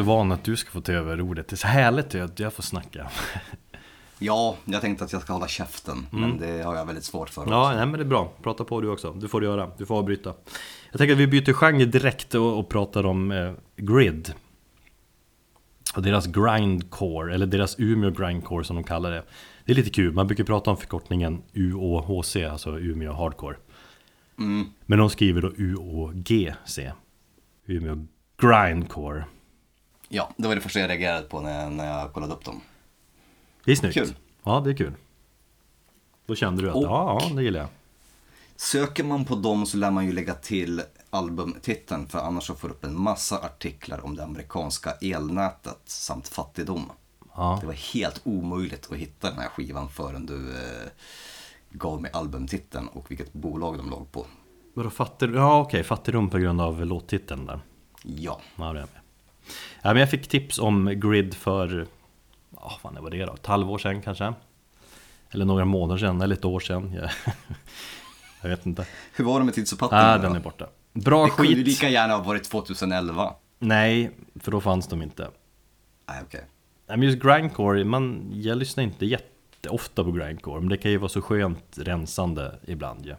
[0.03, 1.47] Så van att du ska få ta över ordet.
[1.47, 3.09] Det är så härligt att jag får snacka.
[4.19, 7.41] Ja, jag tänkte att jag ska hålla käften, men det har jag väldigt svårt för
[7.49, 7.77] Ja, också.
[7.77, 8.31] nej, men det är bra.
[8.43, 9.11] Prata på du också.
[9.13, 9.71] Du får göra.
[9.77, 10.33] Du får avbryta.
[10.91, 14.33] Jag tänker att vi byter genre direkt och, och pratar om eh, Grid.
[15.95, 19.23] Och deras grindcore, eller deras Umeå grindcore som de kallar det.
[19.65, 23.55] Det är lite kul, man brukar prata om förkortningen UOHC, alltså Umeå hardcore.
[24.85, 26.79] Men de skriver då UOGC.
[27.65, 28.05] Umeå
[28.41, 29.23] grindcore.
[30.13, 32.61] Ja, det var det första jag reagerade på när, när jag kollade upp dem.
[33.65, 33.93] Det är snyggt.
[33.93, 34.15] Kul.
[34.43, 34.93] Ja, det är kul.
[36.25, 37.69] Då kände du att Och- ja, ja, det gillar jag.
[38.55, 42.67] Söker man på dem så lär man ju lägga till albumtiteln för annars så får
[42.67, 46.91] du upp en massa artiklar om det amerikanska elnätet samt fattigdom.
[47.35, 47.57] Ja.
[47.61, 50.89] Det var helt omöjligt att hitta den här skivan förrän du eh,
[51.69, 54.25] gav mig albumtiteln och vilket bolag de låg på.
[54.73, 55.37] Vadå fattigdom?
[55.41, 57.59] Ja okej, fattigdom på grund av låttiteln där.
[58.03, 59.00] Ja, Ja, det är jag med.
[59.81, 61.87] Ja, men jag fick tips om Grid för,
[62.55, 63.33] ja vad var det då?
[63.33, 64.33] Ett halvår sedan kanske?
[65.31, 66.93] Eller några månader sedan, eller ett år sedan.
[66.93, 67.09] Jag,
[68.41, 68.85] jag vet inte.
[69.15, 70.21] hur var det med tidsuppfattningen?
[70.21, 70.27] Då?
[70.27, 70.67] den är borta.
[70.93, 71.67] Bra Det kunde ju skit.
[71.67, 73.33] lika gärna ha varit 2011.
[73.59, 75.27] Nej, för då fanns de inte.
[76.09, 76.45] Nej, okej.
[76.87, 80.97] Nej, men just grindcore, man, jag lyssnar inte jätteofta på grindcore, men det kan ju
[80.97, 83.15] vara så skönt rensande ibland ju.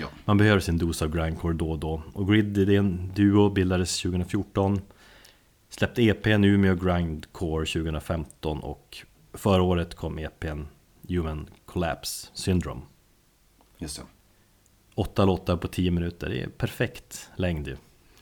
[0.00, 0.06] Ja.
[0.24, 2.02] Man behöver sin dos av grindcore då och då.
[2.12, 4.80] Och Grid, det är en duo, bildades 2014.
[5.68, 8.98] Släppte EPn Umeå Grindcore 2015 och
[9.32, 10.62] förra året kom EPn
[11.08, 12.80] Human Collapse Syndrome.
[13.78, 14.02] Just det.
[14.94, 17.76] Åtta låtar på 10 minuter, det är perfekt längd ju.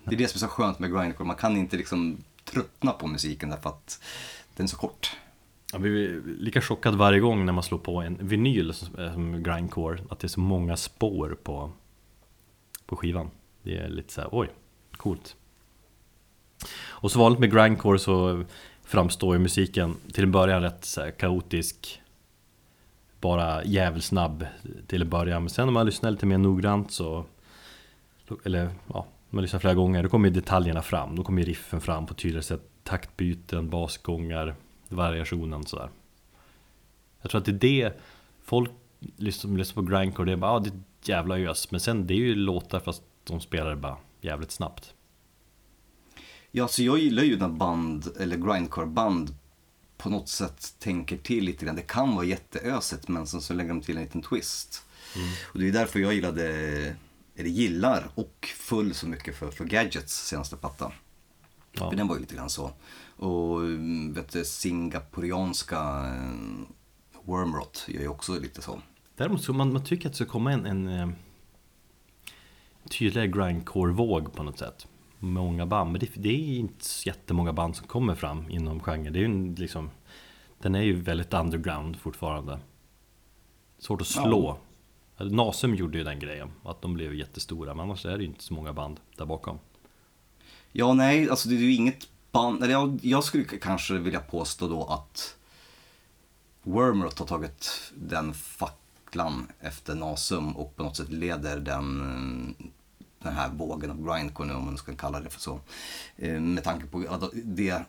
[0.05, 1.27] Det är det som är så skönt med grindcore.
[1.27, 4.03] Man kan inte liksom tröttna på musiken därför att
[4.57, 5.17] den är så kort.
[5.73, 9.99] Jag blir lika chockad varje gång när man slår på en vinyl som som grindcore
[10.11, 11.73] Att det är så många spår på,
[12.87, 13.31] på skivan
[13.63, 14.51] Det är lite så här, oj,
[14.97, 15.37] coolt
[16.89, 18.45] och så vanligt med grindcore så
[18.85, 22.03] framstår ju musiken till en början rätt så här kaotisk
[23.21, 24.47] Bara jävelsnabb
[24.87, 27.25] till en början Men sen när man lyssnar lite mer noggrant så
[28.45, 31.81] Eller ja, man lyssnar flera gånger Då kommer ju detaljerna fram Då kommer ju riffen
[31.81, 34.55] fram på tydligare sätt Taktbyten, basgångar
[34.89, 35.89] variationen sådär.
[37.23, 38.01] Jag tror att det är det
[38.45, 38.71] folk
[39.17, 41.71] lyssnar, lyssnar på grindcore, det är bara ah, det är ett jävla ös.
[41.71, 44.95] Men sen det är ju låtar fast de spelar det bara jävligt snabbt.
[46.59, 49.35] Ja, så jag gillar ju när band, eller grindcore-band
[49.97, 51.77] på något sätt tänker till lite grann.
[51.77, 54.85] Det kan vara jätteösigt men sen så lägger de till en liten twist.
[55.53, 56.47] Och det är därför jag gillade,
[57.37, 60.93] eller gillar och full så mycket för, för Gadgets senaste platta.
[61.73, 61.91] Ja.
[61.91, 62.73] För den var ju lite grann så.
[63.17, 68.81] Och mm, vet du, singaporianska eh, Wormrot gör ju också lite så.
[69.17, 71.09] Däremot så man, man tycker att det ska komma en, en eh,
[72.91, 74.87] tydligare grindcore-våg på något sätt.
[75.19, 79.13] Många band, men det, det är inte så jättemånga band som kommer fram inom genren.
[79.13, 79.91] Det är ju liksom,
[80.59, 82.59] den är ju väldigt underground fortfarande.
[83.79, 84.59] Svårt att slå.
[85.19, 88.45] Nasum gjorde ju den grejen, att de blev jättestora, men annars är det ju inte
[88.45, 89.59] så många band där bakom.
[90.73, 92.63] Ja, nej, alltså det är ju inget band.
[92.63, 95.37] Eller jag, jag skulle kanske vilja påstå då att
[96.63, 102.01] Wormrot har tagit den facklan efter Nasum och på något sätt leder den,
[102.61, 102.67] eh,
[103.27, 105.61] den här vågen av grindcore nu, om man ska kalla det för så.
[106.17, 107.85] Eh, Med tanke på att det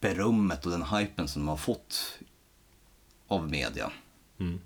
[0.00, 2.18] berömmet och den hypen som de har fått
[3.28, 3.92] av media.
[4.40, 4.60] Mm.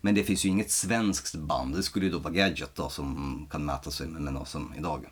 [0.00, 3.46] Men det finns ju inget svenskt band, det skulle ju då vara Gadget då som
[3.50, 5.06] kan mäta sig med, med Nasum idag.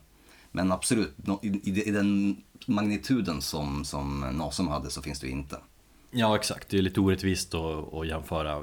[0.52, 5.58] Men absolut, i, den magnituden som, som Nasum hade så finns det ju inte.
[6.10, 8.62] Ja exakt, det är lite orättvist att, att jämföra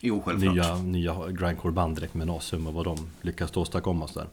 [0.00, 4.28] Jo, nya, nya grindcore-band direkt med Nasum och vad de lyckas åstadkomma och sådär.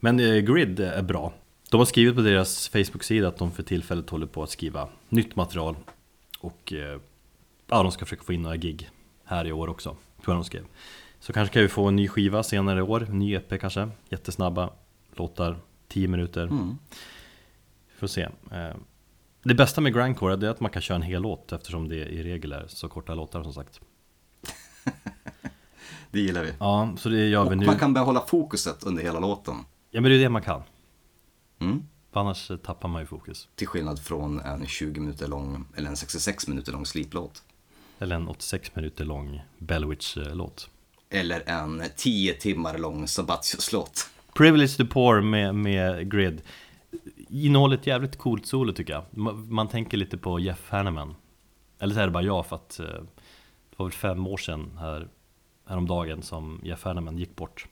[0.00, 1.32] Men eh, Grid är bra.
[1.70, 5.36] De har skrivit på deras Facebook-sida att de för tillfället håller på att skriva nytt
[5.36, 5.76] material.
[6.40, 7.00] Och eh,
[7.66, 8.90] ja, de ska försöka få in några gig
[9.24, 10.64] här i år också, tror jag de skrev.
[11.20, 13.88] Så kanske kan vi få en ny skiva senare i år, en ny EP kanske.
[14.08, 14.70] Jättesnabba
[15.14, 15.56] låtar,
[15.88, 16.42] 10 minuter.
[16.42, 16.78] Mm.
[17.98, 18.22] Får se.
[18.52, 18.76] Eh,
[19.42, 22.22] Det bästa med grindcore är att man kan köra en hel låt eftersom det i
[22.22, 23.80] regel är så korta låtar som sagt.
[26.10, 26.52] Det gillar vi.
[26.60, 27.66] Ja, så det gör vi Och nu.
[27.66, 29.54] man kan behålla fokuset under hela låten.
[29.96, 30.62] Ja men det är det man kan.
[31.58, 31.82] Mm.
[32.12, 33.48] För annars eh, tappar man ju fokus.
[33.54, 37.42] Till skillnad från en 20 minuter lång, eller en 66 minuter lång sliplåt.
[37.98, 40.70] Eller en 86 minuter lång Bellwitch-låt.
[41.10, 44.10] Eller en 10 timmar lång Sabatius-låt.
[44.34, 46.42] Privilege the Poor med, med Grid.
[47.28, 49.04] Innehåller ett jävligt coolt solo tycker jag.
[49.10, 51.14] Man, man tänker lite på Jeff Hanneman.
[51.78, 52.86] Eller så är det bara jag för att eh,
[53.70, 55.08] det var väl fem år sedan här,
[55.66, 57.66] häromdagen som Jeff Hanneman gick bort.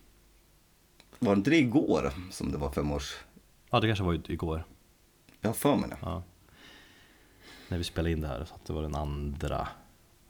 [1.24, 3.14] Var det inte det igår som det var fem års...
[3.70, 4.64] Ja det kanske var igår.
[5.40, 5.96] Jag har för mig det.
[6.02, 6.22] Ja.
[7.68, 9.68] När vi spelade in det här, så att det var den andra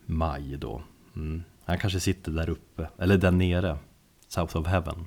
[0.06, 0.82] maj då.
[1.16, 1.42] Mm.
[1.64, 3.78] Han kanske sitter där uppe, eller där nere,
[4.28, 5.06] South of Heaven.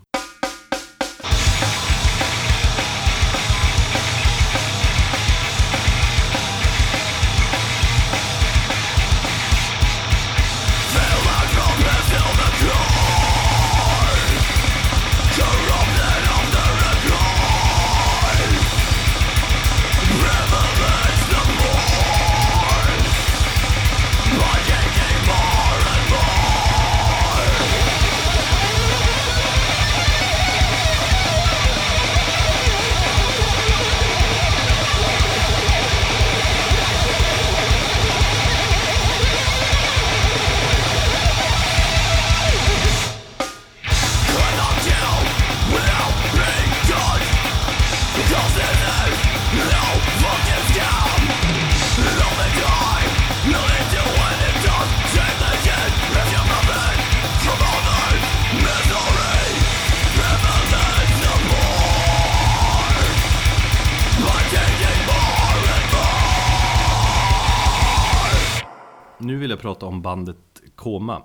[69.97, 71.23] Om bandet Koma.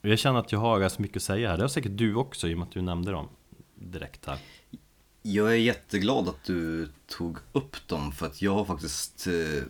[0.00, 1.56] Jag känner att jag har ganska mycket att säga här.
[1.56, 3.28] Det har säkert du också i och med att du nämnde dem
[3.74, 4.38] direkt här.
[5.22, 9.62] Jag är jätteglad att du tog upp dem för att jag har faktiskt eh,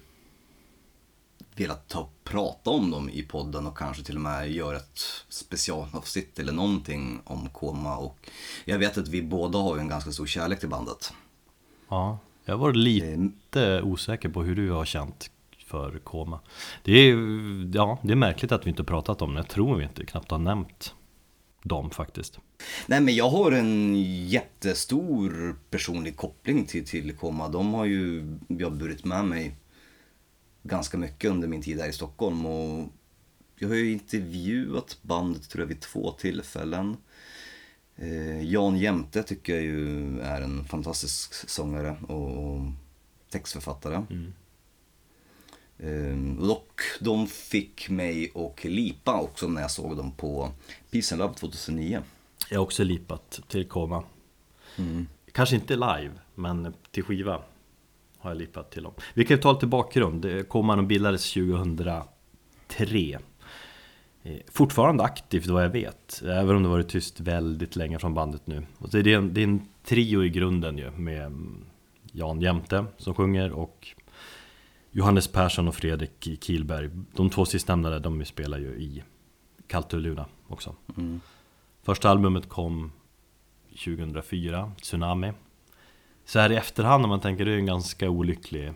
[1.56, 6.38] velat ta prata om dem i podden och kanske till och med göra ett specialavsnitt
[6.38, 8.30] eller någonting om Koma och
[8.64, 11.12] jag vet att vi båda har en ganska stor kärlek till bandet.
[11.88, 15.30] Ja, jag var lite osäker på hur du har känt
[15.68, 16.40] för Koma.
[16.82, 17.16] Det är,
[17.76, 19.40] ja, det är märkligt att vi inte pratat om det.
[19.40, 20.94] Jag tror vi inte knappt har nämnt
[21.62, 22.38] dem faktiskt.
[22.86, 23.94] Nej men jag har en
[24.28, 27.48] jättestor personlig koppling till, till Koma.
[27.48, 29.56] De har ju jag burit med mig
[30.62, 32.46] ganska mycket under min tid här i Stockholm.
[32.46, 32.88] Och
[33.56, 36.96] jag har ju intervjuat bandet tror jag vid två tillfällen.
[37.96, 42.60] Eh, Jan Jämte tycker jag ju är en fantastisk sångare och
[43.30, 43.94] textförfattare.
[43.94, 44.02] Eh,
[46.40, 50.50] och de fick mig och lipa också när jag såg dem på
[50.90, 52.02] Peace and Love 2009.
[52.50, 54.04] Jag har också lipat till Koma.
[55.32, 57.42] Kanske inte live, men till skiva.
[58.18, 58.92] Har jag lipat till dem.
[59.14, 60.22] Vi kan ju ta lite bakgrund.
[60.22, 63.18] Det kom man och bildades 2003.
[64.22, 68.46] Eh, Fortfarande aktivt vad jag vet, även om det varit tyst väldigt länge från bandet
[68.46, 68.66] nu.
[68.78, 71.64] Och det är en, det är en trio i grunden ju, med mm,
[72.12, 73.88] Jan Jämte som sjunger och
[74.90, 76.90] Johannes Persson och Fredrik Kihlberg.
[77.12, 79.02] De två sistnämnda de spelar ju i
[79.66, 80.74] Kaltuluna också.
[80.96, 81.20] Mm.
[81.82, 82.92] Första albumet kom
[83.84, 85.32] 2004, Tsunami.
[86.24, 88.72] Så här i efterhand när man tänker, det är en ganska olycklig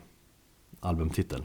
[0.79, 1.43] albumtitel.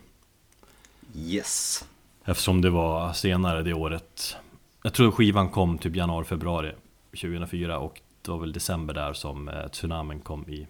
[1.15, 1.85] Yes.
[2.25, 4.37] Eftersom det var senare det året
[4.83, 6.73] Jag tror skivan kom typ januari, februari
[7.11, 10.67] 2004 och det var väl december där som eh, tsunamin kom i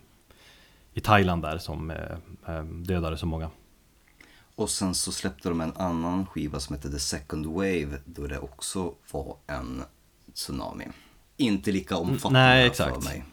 [0.94, 1.96] I Thailand där som eh,
[2.46, 3.50] eh, dödade så många
[4.58, 8.38] Och sen så släppte de en annan skiva som hette The Second Wave då det
[8.38, 9.82] också var en
[10.34, 10.84] tsunami.
[11.36, 12.94] Inte lika omfattande nej, exakt.
[12.94, 13.24] för mig.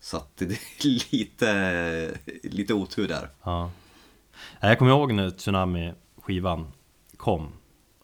[0.00, 3.30] Så att det är lite, lite otur där.
[3.42, 3.70] Ja
[4.60, 6.72] Jag kommer ihåg när Tsunami skivan
[7.16, 7.52] kom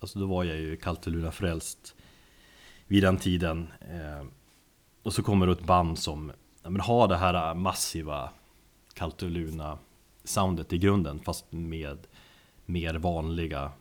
[0.00, 1.94] Alltså då var jag ju Kalteluna frälst
[2.86, 4.26] Vid den tiden eh,
[5.02, 6.32] Och så kommer det ett band som
[6.62, 8.30] ja, men har det här massiva
[8.94, 9.78] Kalteluna
[10.24, 11.98] soundet i grunden fast med
[12.66, 13.72] mer vanliga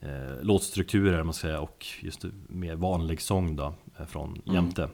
[0.00, 4.88] eh, låtstrukturer man ska säga och just mer vanlig sång då eh, från Jämte.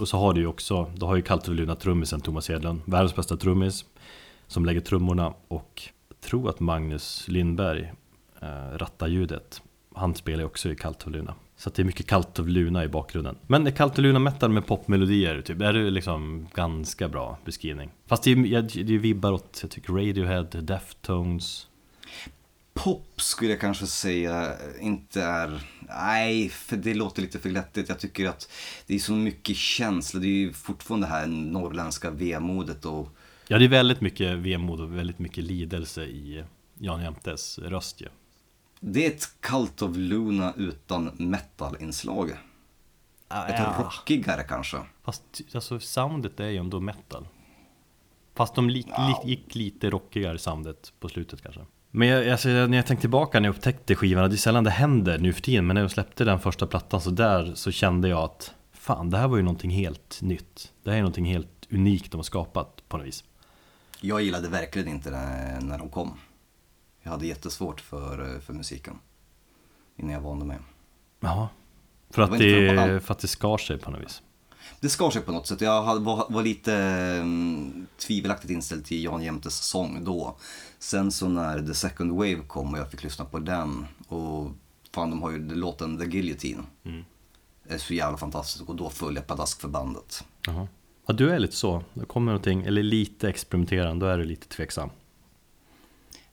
[0.00, 3.36] Och så har du ju också, då har ju Kalteluna trummisen Thomas Hedlund, världens bästa
[3.36, 3.84] trummis
[4.46, 7.92] som lägger trummorna och jag tror att Magnus Lindberg
[8.40, 9.62] eh, rattar ljudet.
[9.94, 11.34] Han spelar ju också i Kaltoluna.
[11.60, 13.36] Så att det är mycket Kaltoluna i bakgrunden.
[13.46, 17.90] Men är Kaltoluna metal med popmelodier, typ, är det liksom ganska bra beskrivning.
[18.06, 21.66] Fast det är det vibbar åt, jag tycker Radiohead, Deftones.
[22.74, 27.88] Pop skulle jag kanske säga inte är, nej, för det låter lite för glättigt.
[27.88, 28.52] Jag tycker att
[28.86, 30.20] det är så mycket känsla.
[30.20, 33.16] Det är ju fortfarande det här norrländska vemodet och
[33.48, 36.44] Ja, det är väldigt mycket vemod och väldigt mycket lidelse i
[36.78, 38.06] Jan Jämtes röst ju.
[38.80, 42.30] Det är ett Cult of Luna utan metal-inslag.
[43.48, 44.76] Ett rockigare kanske.
[45.04, 45.22] Fast
[45.54, 47.28] alltså soundet är ju ändå metal
[48.34, 51.60] Fast de li- li- gick lite rockigare soundet på slutet kanske
[51.90, 54.70] Men jag, alltså, när jag tänkte tillbaka när jag upptäckte skivan, det är sällan det
[54.70, 58.08] händer nu för tiden Men när jag släppte den första plattan så där så kände
[58.08, 61.66] jag att Fan, det här var ju någonting helt nytt Det här är någonting helt
[61.70, 63.24] unikt de har skapat på något vis
[64.00, 65.10] Jag gillade verkligen inte
[65.60, 66.18] när de kom.
[67.02, 68.98] Jag hade jättesvårt för, för musiken.
[69.96, 70.58] Innan jag vande mig.
[71.20, 71.48] Ja
[72.10, 73.04] För att, för det, allt.
[73.04, 74.22] för att det skar sig på något vis
[74.80, 75.60] Det skar sig på något sätt.
[75.60, 80.36] Jag var, var lite mm, tvivelaktigt inställd till Jan Jämtes sång då.
[80.78, 84.50] Sen så när The Second Wave kom och jag fick lyssna på den och
[84.94, 86.62] fan de har ju låten The Guillotine.
[87.62, 90.24] Det är så jävla fantastiskt och då föll jag pladask för bandet.
[90.46, 90.68] Jaha.
[91.06, 91.84] Ja, du är lite så.
[91.94, 94.90] Det kommer någonting, eller lite experimenterande, då är du lite tveksam.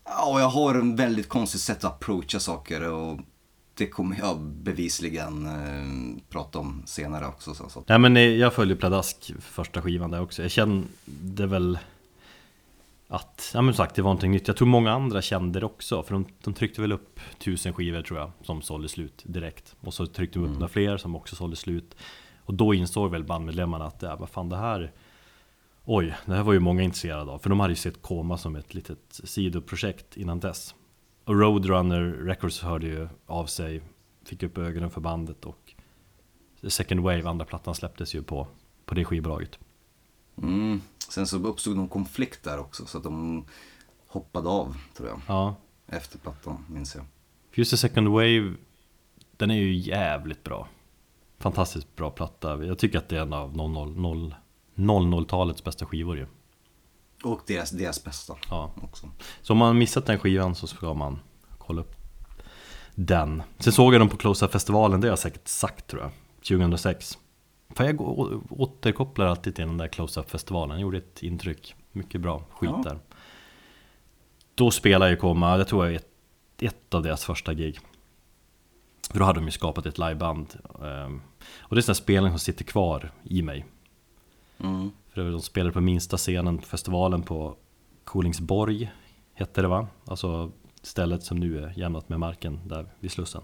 [0.08, 3.20] Ja, jag har en väldigt konstigt sätt att approacha saker och
[3.74, 7.53] det kommer jag bevisligen eh, prata om senare också.
[7.53, 7.84] Så, så.
[7.88, 10.41] Nej men jag följer pladask första skivan där också.
[10.41, 11.80] Jag kände väl
[13.08, 14.47] att, ja men sagt det var någonting nytt.
[14.47, 16.03] Jag tror många andra kände det också.
[16.03, 19.76] För de, de tryckte väl upp tusen skivor tror jag, som sålde slut direkt.
[19.80, 21.95] Och så tryckte de upp några fler som också sålde slut.
[22.39, 24.91] Och då insåg väl bandmedlemmarna att, ja vad fan det här
[25.90, 27.40] Oj, det här var ju många intresserade av.
[27.40, 30.76] För de hade ju sett Koma som ett litet sidoprojekt innan dess.
[31.24, 33.82] Och Roadrunner Records hörde ju av sig,
[34.26, 35.74] fick upp ögonen för bandet och
[36.68, 38.48] Second Wave, andra plattan, släpptes ju på,
[38.86, 39.60] på det skivbolaget.
[40.38, 40.82] Mm.
[41.10, 43.46] Sen så uppstod någon konflikt där också så att de
[44.08, 45.22] hoppade av tror jag.
[45.28, 45.56] Ja,
[45.88, 47.06] Efter plattan minns jag.
[47.54, 48.54] just The Second Wave,
[49.38, 50.68] den är ju jävligt bra.
[51.40, 52.66] Fantastiskt bra platta.
[52.66, 54.36] Jag tycker att det är en av 00
[54.78, 56.28] 00-talets bästa skivor ju.
[57.23, 58.71] Och deras, deras bästa Ja.
[58.82, 59.09] också.
[59.41, 61.19] Så om man missat den skivan så ska man
[61.57, 61.95] kolla upp
[62.95, 63.43] den.
[63.59, 66.11] Sen såg jag dem på Close-Up-festivalen, det har jag säkert sagt tror jag,
[66.47, 67.17] 2006.
[67.69, 68.01] För jag
[68.51, 71.75] återkopplar alltid till den där Close-Up-festivalen, gjorde ett intryck.
[71.91, 72.82] Mycket bra skit Ja.
[72.84, 72.99] där.
[74.55, 76.07] Då spelade jag komma, jag tror jag ett,
[76.61, 77.80] ett av deras första gig.
[79.11, 80.55] För då hade de ju skapat ett liveband.
[80.84, 81.21] ehm,
[81.59, 83.65] Och det är en sån här spelning som sitter kvar i mig.
[84.60, 84.91] Mm.
[85.10, 87.55] För de spelade på minsta scenen på festivalen på
[88.03, 88.91] Kolingsborg
[89.34, 89.88] Hette det va?
[90.05, 90.51] Alltså
[90.82, 93.41] stället som nu är jämnat med marken där vid Slussen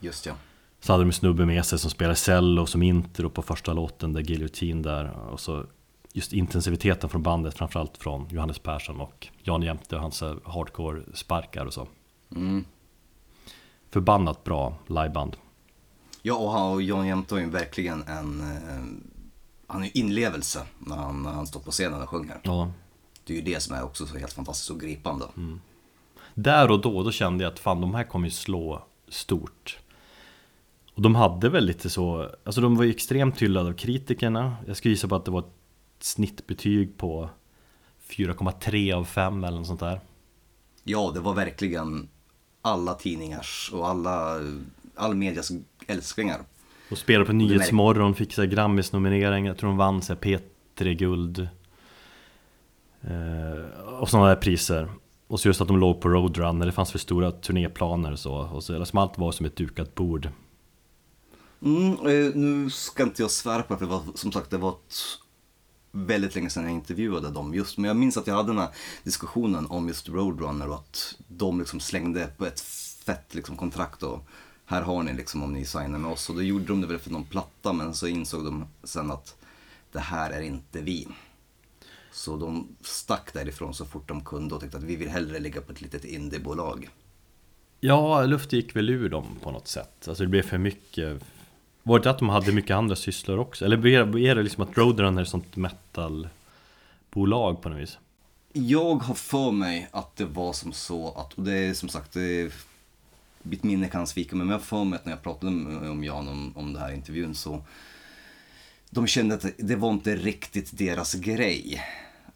[0.00, 0.34] Just ja.
[0.80, 4.12] Så hade de en snubbe med sig som spelade cello som intro på första låten
[4.12, 5.64] där Guillotine där Och så
[6.12, 11.02] just intensiviteten från bandet framförallt från Johannes Persson och Jan Jämte och hans eh, hardcore
[11.14, 11.88] sparkar och så
[12.36, 12.64] Mm.
[13.90, 15.36] Förbannat bra liveband
[16.22, 18.40] Ja, och, Jan Jämte har ju verkligen en...
[19.66, 22.40] Han är ju inlevelse när han, när han står på scenen och sjunger.
[22.42, 22.72] Ja
[23.24, 25.26] Det är ju det som är också så helt fantastiskt och gripande.
[26.34, 29.78] Där och då, då kände jag att fan de här kommer ju slå stort
[30.94, 34.76] Och de hade väl lite så, alltså de var ju extremt hyllade av kritikerna Jag
[34.76, 35.54] skulle gissa på att det var ett
[36.00, 37.30] snittbetyg på
[38.08, 40.00] 4,3 av 5 eller något sånt där
[40.84, 42.08] Ja, det var verkligen
[42.62, 44.40] alla tidningars och alla,
[44.94, 45.52] all medias
[45.86, 46.40] älsklingar.
[46.90, 51.48] Och spelade på Nyhetsmorgon, fick Grammis-nominering, jag tror de vann så här P3-guld
[53.02, 54.88] eh, Och sådana där priser.
[55.26, 58.34] Och så just att de låg på Roadrunner, det fanns för stora turnéplaner och så.
[58.34, 60.28] Och så liksom allt var som ett dukat bord.
[61.62, 64.58] Mm, eh, nu ska inte jag svära på det, för det var, som sagt det
[64.58, 64.94] var ett
[65.92, 67.78] väldigt länge sedan jag intervjuade dem just.
[67.78, 68.68] Men jag minns att jag hade den här
[69.02, 72.60] diskussionen om just Roadrunner och att de liksom slängde på ett
[73.06, 74.28] fett liksom kontrakt och
[74.66, 76.28] här har ni liksom om ni signar med oss.
[76.28, 79.36] Och då gjorde de det väl för någon platta men så insåg de sen att
[79.92, 81.08] det här är inte vi.
[82.12, 85.60] Så de stack därifrån så fort de kunde och tyckte att vi vill hellre ligga
[85.60, 86.88] på ett litet indiebolag.
[87.80, 91.22] Ja, luft gick väl ur dem på något sätt Alltså det blev för mycket
[91.82, 93.64] Var det att de hade mycket andra sysslor också?
[93.64, 97.98] Eller är det liksom att Roadrunner är ett sånt metalbolag på något vis?
[98.52, 102.12] Jag har för mig att det var som så att, och det är som sagt,
[102.12, 102.52] det är,
[103.44, 105.90] mitt minne kan svika mig, men jag har för mig att när jag pratade med
[105.90, 107.64] om Jan om, om den här intervjun så
[108.90, 111.82] de kände att det var inte riktigt deras grej.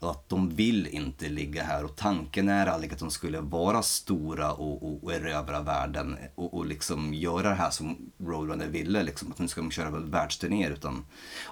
[0.01, 4.51] Att de vill inte ligga här och tanken är aldrig att de skulle vara stora
[4.51, 9.31] och, och, och erövra världen och, och liksom göra det här som Roadrunner ville, liksom,
[9.31, 10.71] att nu ska de köra världsturnéer.
[10.71, 11.05] Utan,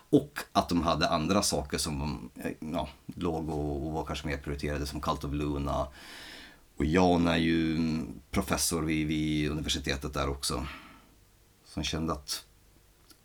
[0.09, 4.37] och att de hade andra saker som eh, ja, låg och, och var kanske mer
[4.37, 5.87] prioriterade som Cult of Luna.
[6.77, 7.77] Och Jan är ju
[8.31, 10.67] professor vid, vid universitetet där också.
[11.65, 12.43] Som kände att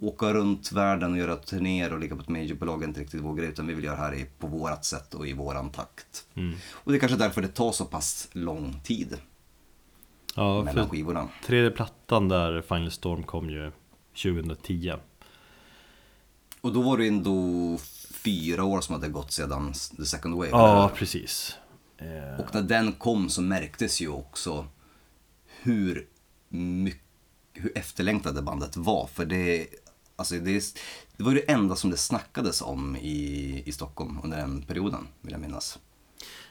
[0.00, 3.34] åka runt världen och göra turnéer och ligga på ett majorbolag är inte riktigt vår
[3.34, 6.26] grej utan vi vill göra det här på vårat sätt och i våran takt.
[6.72, 9.18] Och det är kanske därför det tar så pass lång tid
[10.34, 11.28] Ja, mellan skivorna.
[11.46, 13.72] tredje plattan där, Final Storm, kom ju
[14.22, 14.92] 2010
[16.60, 17.78] Och då var det ändå
[18.10, 20.48] fyra år som hade gått sedan The Second Wave.
[20.50, 20.96] Ja, eller?
[20.96, 21.56] precis
[22.38, 24.66] Och när den kom så märktes ju också
[25.62, 26.06] hur,
[26.48, 27.02] mycket,
[27.52, 29.06] hur efterlängtade bandet var.
[29.06, 29.66] För det,
[30.16, 30.64] alltså det,
[31.16, 35.08] det var ju det enda som det snackades om i, i Stockholm under den perioden,
[35.20, 35.78] vill jag minnas.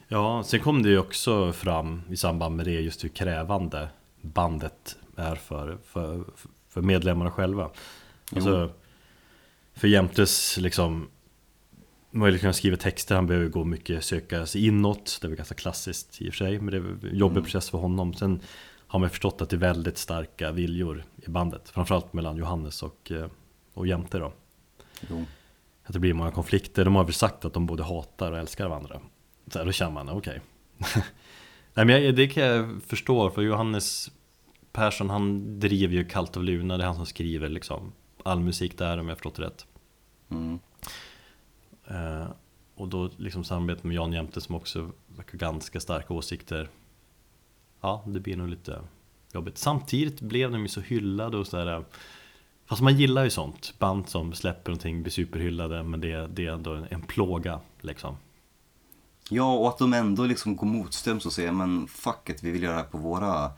[0.08, 3.90] Ja, sen kom det ju också fram i samband med det just hur krävande
[4.22, 6.24] bandet är för, för,
[6.70, 7.70] för medlemmarna själva.
[8.36, 8.72] Alltså,
[9.74, 11.08] för Jämtes liksom
[12.12, 15.18] möjlighet att skriva texter, han behöver gå mycket, söka sig inåt.
[15.22, 17.70] Det är väl ganska klassiskt i och för sig, men det är en jobbig process
[17.70, 18.14] för honom.
[18.14, 18.42] Sen
[18.88, 23.12] har man förstått att det är väldigt starka viljor i bandet, framförallt mellan Johannes och,
[23.12, 23.28] eh,
[23.74, 24.34] och Jämte då.
[25.10, 25.26] Jo.
[25.84, 26.86] Att det blir många konflikter.
[26.86, 29.02] De har väl sagt att de både hatar och älskar varandra.
[29.48, 30.42] Så här, då känner man, okej.
[31.74, 34.12] Nej men jag, det kan jag förstå, för Johannes
[34.72, 37.94] Persson han driver ju Cult of Luna, det är han som skriver liksom
[38.24, 39.66] all musik där om jag förstått det rätt.
[40.32, 40.60] Mm.
[41.92, 42.28] Eh,
[42.76, 46.70] och då liksom samarbetet med Jan Jämte som också verkar ganska starka åsikter.
[47.82, 48.82] Ja, det blir nog lite
[49.34, 49.58] jobbigt.
[49.58, 51.74] Samtidigt blev de ju så hyllade och sådär.
[51.74, 51.84] Eh,
[52.66, 53.74] fast man gillar ju sånt.
[53.80, 58.18] Band som släpper någonting, blir superhyllade, men det, det är ändå en, en plåga liksom.
[59.30, 62.64] Ja, och att de ändå liksom går motströms och säger men fuck it, vi vill
[62.64, 63.52] göra det här på våra,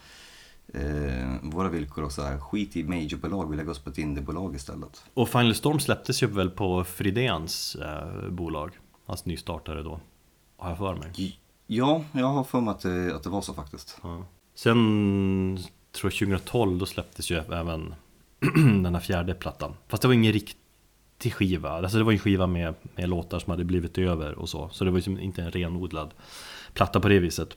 [0.74, 2.40] eh, våra villkor och så här.
[2.40, 5.04] Skit i majorbolag, vi lägger oss på ett indiebolag istället.
[5.14, 8.72] Och Final Storm släpptes ju väl på Fridéns eh, bolag.
[9.06, 10.00] Hans nystartade då.
[10.58, 11.40] Har jag för mig.
[11.68, 14.00] Ja, jag har för mig att det, att det var så faktiskt.
[14.04, 14.26] Ja.
[14.56, 15.58] Sen
[15.92, 17.96] tror jag 2012 då släpptes ju även
[18.84, 19.74] den här fjärde plattan.
[19.88, 21.70] Fast det var ingen riktig skiva.
[21.70, 24.70] Alltså det var en skiva med, med låtar som hade blivit över och så.
[24.70, 26.14] Så det var ju inte en renodlad
[26.74, 27.56] platta på det viset.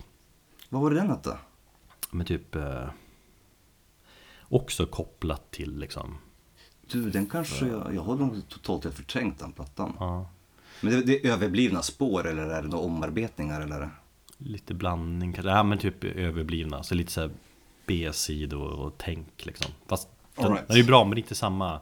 [0.69, 1.39] Vad var det den hette?
[2.11, 2.85] Men typ eh,
[4.49, 6.19] också kopplat till liksom
[6.91, 9.93] Du, den kanske, jag, jag har nog totalt helt förträngt den plattan.
[9.99, 10.31] ja,
[10.81, 13.91] Men det, det är överblivna spår eller är det några omarbetningar eller?
[14.39, 15.51] lite blandning kanske.
[15.51, 16.83] Ja men typ överblivna.
[16.83, 17.31] Så lite såhär
[17.87, 19.71] B-sidor och tänk liksom.
[19.87, 20.69] Fast den, right.
[20.69, 21.81] den är ju bra men inte samma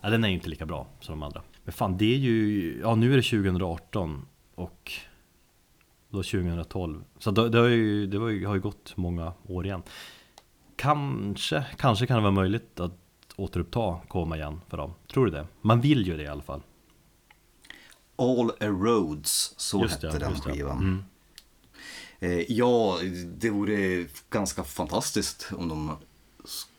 [0.00, 2.78] Ja den är ju inte lika bra som de andra Men fan det är ju
[2.80, 4.92] Ja nu är det 2018 och
[6.08, 9.82] Då 2012 Så det, det, har ju, det har ju gått många år igen
[10.76, 12.92] Kanske, kanske kan det vara möjligt att
[13.36, 15.46] återuppta Koma igen för dem Tror du det?
[15.60, 16.62] Man vill ju det i alla fall
[18.18, 20.52] All Erodes, så Just hette den just det.
[20.52, 20.78] skivan.
[20.78, 21.04] Mm.
[22.18, 25.96] Eh, ja, det vore ganska fantastiskt om de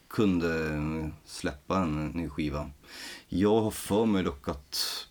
[0.07, 2.69] kunde släppa en ny skiva.
[3.27, 5.07] Jag har för mig dock att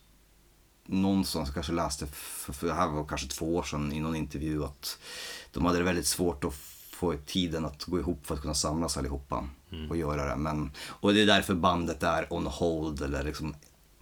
[0.87, 4.65] någonstans, kanske läste för, för det här var kanske två år sedan i någon intervju
[4.65, 4.99] att
[5.53, 6.55] de hade det väldigt svårt att
[6.97, 9.49] få tiden att gå ihop för att kunna samlas allihopa
[9.91, 10.37] och göra det.
[10.37, 13.55] Men, och det är därför bandet är on hold eller liksom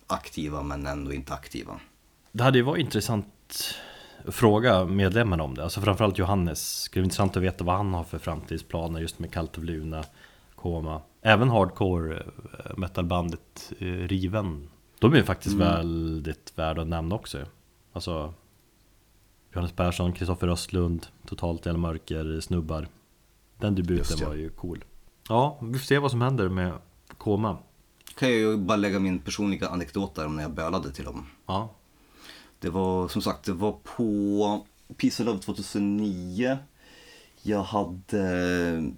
[0.07, 1.81] aktiva men ändå inte aktiva.
[2.33, 3.27] Det hade ju varit intressant
[4.25, 5.63] att fråga medlemmarna om det.
[5.65, 6.81] Alltså framförallt Johannes.
[6.83, 10.05] Skulle vara intressant att veta vad han har för framtidsplaner just med Cult of Luna,
[10.55, 11.01] Koma.
[11.23, 14.69] Även hardcore eh, metalbandet eh, Riven.
[14.99, 17.39] De är ju faktiskt väldigt värda att nämna också.
[17.93, 18.35] Alltså
[19.55, 22.89] Johannes Persson, Kristoffer Östlund, Totalt Jävla Mörker, Snubbar.
[23.59, 24.29] Den debuten ja.
[24.29, 24.85] var ju cool.
[25.29, 26.73] Ja, vi får se vad som händer med
[27.19, 27.59] Koma.
[28.15, 31.27] Kan jag ju bara lägga min personliga anekdot där om när jag bölade till dem.
[31.47, 31.75] Ja,
[32.59, 36.59] Det var som sagt, det var på Peace and Love 2009.
[37.43, 38.93] Jag hade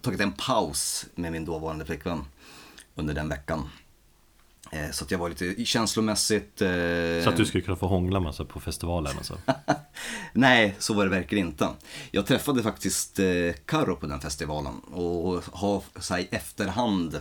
[0.00, 2.24] tagit en paus med min dåvarande flickvän
[2.94, 3.68] under den veckan.
[4.70, 6.62] Eh, Så att jag var lite känslomässigt...
[6.62, 6.68] eh,
[7.24, 9.38] så att du skulle kunna få hångla med sig på festivalen alltså.
[10.32, 11.68] Nej, så var det verkligen inte.
[12.10, 17.20] Jag träffade faktiskt eh, Karo på den festivalen och har så här, i efterhand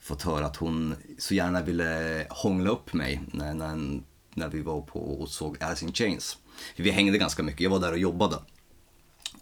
[0.00, 4.00] fått höra att hon så gärna ville hångla upp mig när, när,
[4.34, 6.38] när vi var på och såg Alice in Chains.
[6.76, 8.36] Vi hängde ganska mycket, jag var där och jobbade.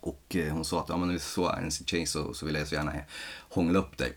[0.01, 2.59] Och hon sa att ja, men när vi såg Alice in Chains så, så ville
[2.59, 2.93] jag så gärna
[3.49, 4.13] hångla upp dig.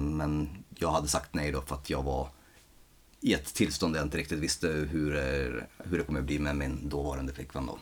[0.00, 0.48] Men
[0.78, 2.28] jag hade sagt nej då för att jag var
[3.20, 6.56] i ett tillstånd där jag inte riktigt visste hur, eh, hur det kommer bli med
[6.56, 7.78] min dåvarande flickvän då.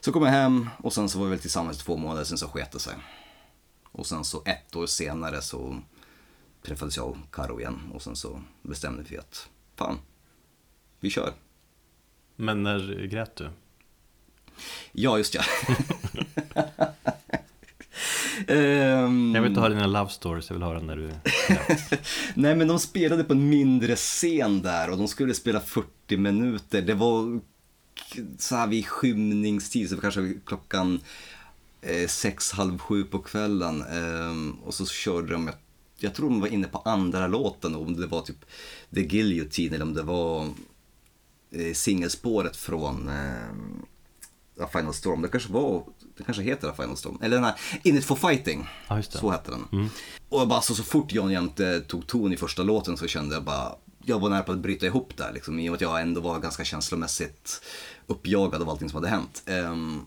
[0.00, 2.38] Så kom jag hem och sen så var vi väl tillsammans i två månader, sen
[2.38, 2.94] så sket det sig.
[3.92, 5.80] Och sen så ett år senare så
[6.62, 9.98] träffades jag och Karo igen och sen så bestämde vi att fan,
[11.00, 11.32] vi kör.
[12.36, 13.50] Men när grät du?
[14.92, 15.42] Ja, just ja.
[18.48, 21.10] Ehm, Jag vill inte höra dina love stories, jag vill höra när du
[22.34, 26.82] Nej men de spelade på en mindre scen där och de skulle spela 40 minuter.
[26.82, 27.40] Det var
[28.38, 31.00] så här vid skymningstid, så kanske klockan
[31.82, 33.82] eh, sex, halv sju på kvällen.
[33.82, 35.54] Ehm, och så körde de, jag,
[35.98, 38.44] jag tror de var inne på andra låten, om det var typ
[38.94, 40.44] The Guillotine eller om det var
[41.50, 43.54] eh, singelspåret från eh,
[44.60, 45.22] A Final Storm.
[45.22, 45.84] Det kanske var,
[46.16, 47.18] det kanske heter A Final Storm.
[47.22, 48.68] Eller den här In It For Fighting.
[48.88, 49.02] Det.
[49.02, 49.90] Så hette den.
[50.28, 53.34] Och jag bara, så, så fort Jan Jämte tog ton i första låten så kände
[53.34, 53.74] jag bara,
[54.04, 56.20] jag var nära på att bryta ihop där liksom, i och med att jag ändå
[56.20, 57.62] var ganska känslomässigt
[58.06, 59.42] uppjagad av allting som hade hänt.
[59.46, 60.00] Ehm,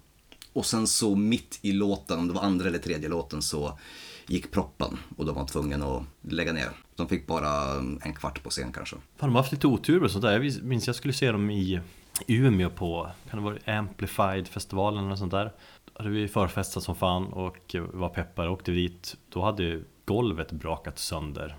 [0.54, 3.80] och sen så mitt i låten, om det var andra eller tredje låten, så
[4.28, 6.70] gick proppen och de var tvungna att lägga ner.
[6.96, 8.96] De fick bara en kvart på scen kanske.
[8.96, 10.42] Fan, de har haft lite otur och sånt där.
[10.42, 11.82] Jag minns jag skulle se dem i
[12.28, 15.52] Umeå på, kan det vara Amplified-festivalen eller sånt där.
[15.86, 19.16] Då hade vi förfestat som fan och var peppar och åkte dit.
[19.30, 21.56] Då hade ju golvet brakat sönder.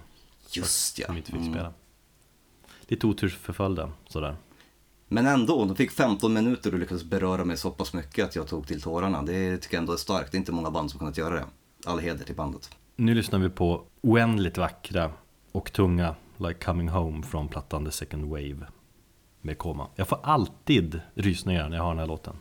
[0.51, 1.07] Just ja.
[1.07, 1.53] Som inte fick Mm.
[1.53, 1.73] spela.
[2.89, 4.37] Lite otursförföljda, sådär.
[5.09, 8.47] Men ändå, de fick 15 minuter och lyckades beröra mig så pass mycket att jag
[8.47, 9.23] tog till tårarna.
[9.23, 10.33] Det tycker jag ändå är starkt.
[10.33, 11.45] Det är inte många band som kunnat göra det.
[11.87, 12.71] All heder till bandet.
[12.97, 15.11] Nu lyssnar vi på oändligt vackra
[15.53, 18.67] och tunga Like Coming Home från plattan The Second Wave
[19.47, 19.89] med Koma.
[19.95, 22.37] Jag får alltid rysningar när jag hör den här låten.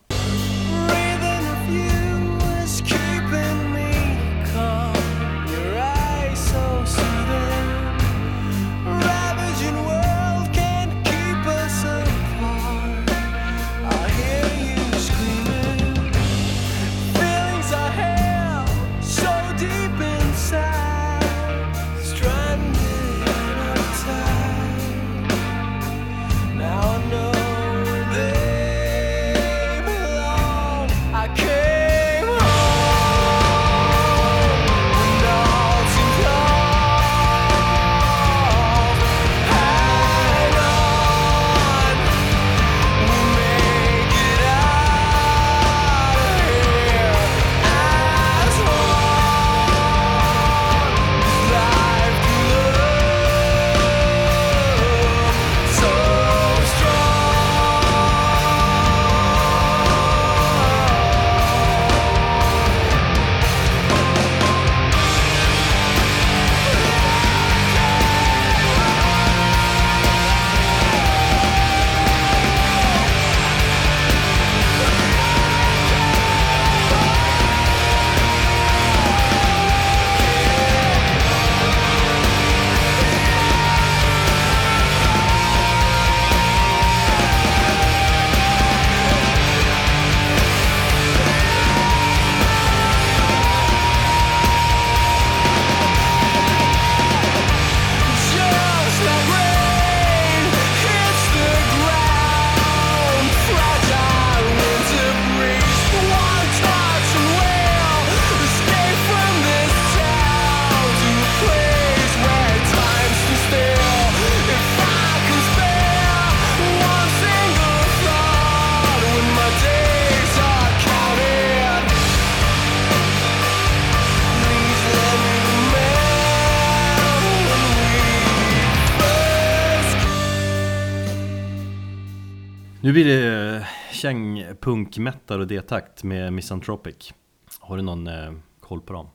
[132.96, 137.14] Blir det eh, käng, punk, metal och D-takt med Misanthropic.
[137.60, 139.10] Har du någon eh, koll på dem?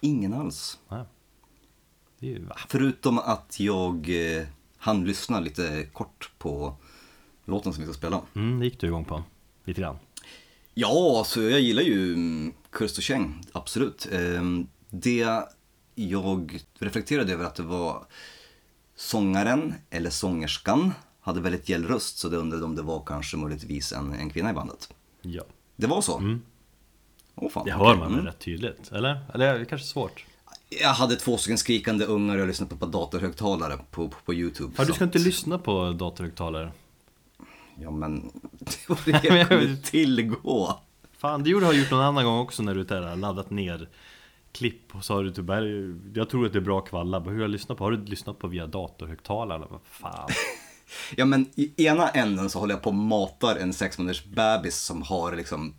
[0.00, 0.78] Ingen alls.
[0.88, 1.04] Nej.
[2.18, 2.46] Ju?
[2.68, 4.46] Förutom att jag eh,
[4.78, 6.76] hann lyssna lite kort på
[7.44, 8.20] låten som vi ska spela.
[8.34, 9.22] Mm, det gick du igång på.
[9.64, 9.98] Lite grann.
[10.74, 14.08] Ja, så jag gillar ju mm, Kurt och Cheng, absolut.
[14.12, 15.26] Ehm, Det
[15.94, 18.06] jag reflekterade över att det var
[18.96, 20.92] sångaren eller sångerskan
[21.24, 24.50] hade väldigt gäll röst så det undrade om det var kanske möjligtvis en, en kvinna
[24.50, 24.94] i bandet.
[25.22, 25.42] Ja.
[25.76, 26.18] Det var så?
[26.18, 26.42] Mm.
[27.34, 27.64] Åh fan.
[27.64, 28.26] Det hör man Mm.
[28.26, 28.92] rätt tydligt?
[28.92, 29.20] Eller?
[29.34, 30.24] Eller det är kanske svårt?
[30.82, 34.34] Jag hade två stycken skrikande ungar och jag lyssnade på, på datorhögtalare på, på, på
[34.34, 34.72] YouTube.
[34.78, 36.72] Ja, du ska inte lyssna på datorhögtalare.
[37.80, 38.20] Ja men,
[38.58, 40.78] det var det jag kunde tillgå.
[41.18, 43.88] Fan, det gjorde har gjort någon annan gång också när du där, laddat ner
[44.52, 47.30] klipp och så har du typ "Här, Jag tror att det är bra kvalla, hur
[47.32, 47.84] har du lyssnat på?
[47.84, 49.66] Har du lyssnat på via datorhögtalarna?
[49.70, 50.28] Vad fan?
[51.16, 54.76] Ja men i ena änden så håller jag på och matar en sex månaders bebis
[54.76, 55.74] som har liksom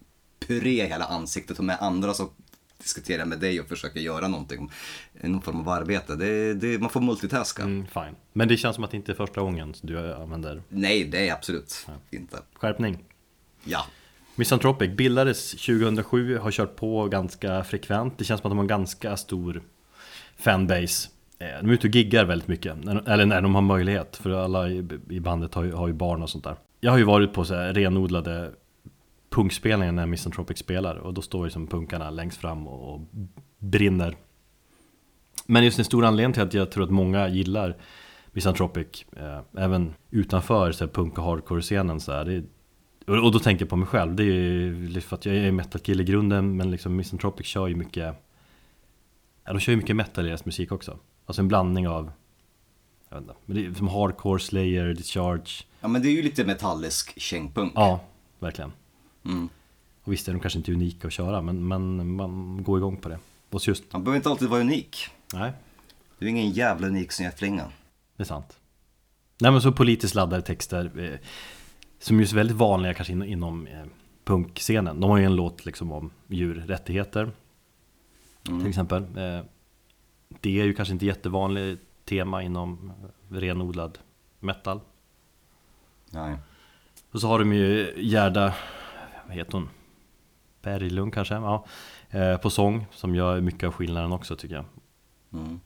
[0.47, 2.29] puré hela ansiktet och med andra så
[2.77, 4.71] diskuterar jag med dig och försöker göra någonting,
[5.21, 6.15] någon form av arbete.
[6.15, 7.63] Det, det, man får multitaska.
[7.63, 8.15] Mm, fine.
[8.33, 11.33] Men det känns som att det inte är första gången du använder Nej, det är
[11.33, 12.37] absolut inte.
[12.53, 13.03] skärpning.
[13.63, 13.85] Ja.
[14.35, 18.17] Misanthropic bildades 2007, har kört på ganska frekvent.
[18.17, 19.63] Det känns som att de har en ganska stor
[20.37, 21.09] fanbase.
[21.45, 22.77] Eh, de är ute och giggar väldigt mycket,
[23.07, 24.15] eller när de har möjlighet.
[24.15, 24.69] För alla
[25.09, 26.55] i bandet har ju, har ju barn och sånt där.
[26.79, 28.51] Jag har ju varit på så här renodlade
[29.29, 30.95] punkspelningar när Misanthropic spelar.
[30.95, 33.01] Och då står ju som punkarna längst fram och
[33.59, 34.15] brinner.
[35.45, 37.77] Men just en stor anledning till att jag tror att många gillar
[38.31, 42.43] Misanthropic, eh, även utanför så här, punk och hardcore-scenen så här, det är
[43.07, 45.51] och då tänker jag på mig själv, det är ju liksom för att jag är
[45.51, 48.15] metal-kille i grunden Men liksom Misanthropic kör ju mycket
[49.45, 52.11] Ja de kör ju mycket metal i deras musik också Alltså en blandning av
[53.09, 56.21] Jag vet inte, men det är som hardcore, slayer, discharge ja, men det är ju
[56.21, 57.71] lite metallisk kängpunk.
[57.75, 57.99] Ja,
[58.39, 58.71] verkligen
[59.25, 59.49] Mm.
[60.03, 63.09] Och visst är de kanske inte unika att köra men, men man går igång på
[63.09, 63.19] det
[63.49, 65.07] Och just, Man behöver inte alltid vara unik.
[65.33, 65.53] nej
[66.19, 67.71] Du är ingen jävla unik snöflinga.
[68.17, 68.59] Det är sant
[69.41, 71.19] Nej men så politiskt laddade texter eh,
[71.99, 73.85] Som just är väldigt vanliga kanske inom, inom eh,
[74.23, 77.31] punkscenen De har ju en låt liksom om djurrättigheter
[78.43, 79.41] Till exempel eh,
[80.41, 82.91] Det är ju kanske inte jättevanligt tema inom
[83.29, 83.99] renodlad
[84.39, 84.79] metal
[86.11, 86.37] Nej.
[87.11, 88.53] Och så har de ju Gerda
[89.27, 89.69] Vad heter hon?
[90.61, 91.33] Berglund kanske?
[91.33, 91.65] Ja
[92.09, 94.65] eh, På sång som gör mycket av skillnaden också tycker jag
[95.33, 95.59] Mm.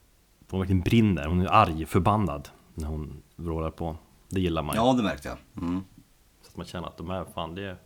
[0.50, 3.96] Hon verkligen brinner, hon är arg, förbannad När hon vrålar på
[4.28, 5.38] Det gillar man ju Ja, det märkte jag.
[5.64, 5.84] Mm.
[6.42, 7.76] Så att man känner att de här, fan det är...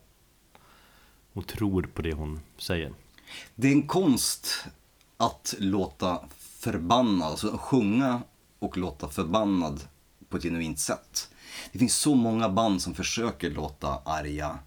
[1.33, 2.93] Hon tror på det hon säger
[3.55, 4.67] Det är en konst
[5.17, 6.21] att låta
[6.65, 8.23] förbannad, alltså sjunga
[8.59, 9.81] och låta förbannad
[10.29, 11.31] på ett genuint sätt.
[11.73, 14.59] Det finns så många band som försöker låta arga,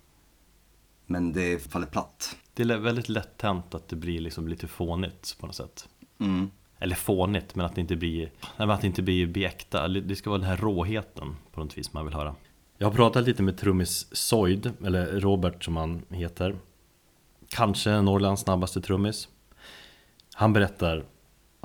[1.05, 2.35] men det faller platt.
[2.53, 5.87] Det är väldigt lätt hänt att det blir liksom lite fånigt på något sätt
[6.19, 6.51] Mm.
[6.79, 10.15] Eller fånigt, men att det inte blir, nej, att det inte blir, blir äkta Det
[10.15, 12.35] ska vara den här råheten på något vis man vill höra
[12.77, 16.59] Jag har pratat lite med trummis Soid, eller Robert som han heter
[17.49, 19.27] Kanske Norrlands snabbaste trummis
[20.33, 21.05] Han berättar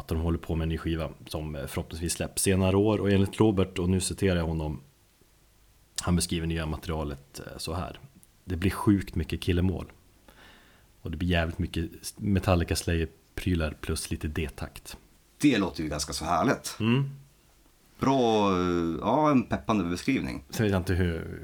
[0.02, 3.40] att de håller på med en ny skiva som förhoppningsvis släpps senare år och enligt
[3.40, 4.80] Robert, och nu citerar jag honom
[6.00, 8.00] Han beskriver nya materialet eh, så här
[8.44, 9.92] Det blir sjukt mycket killemål
[11.02, 14.96] Och det blir jävligt mycket Metallica Slayer-prylar plus lite D-takt
[15.38, 16.76] Det låter ju ganska så härligt.
[16.80, 17.10] mm.
[18.00, 20.44] Bra, eh, ja en peppande beskrivning.
[20.50, 21.40] Sen vet jag inte hur,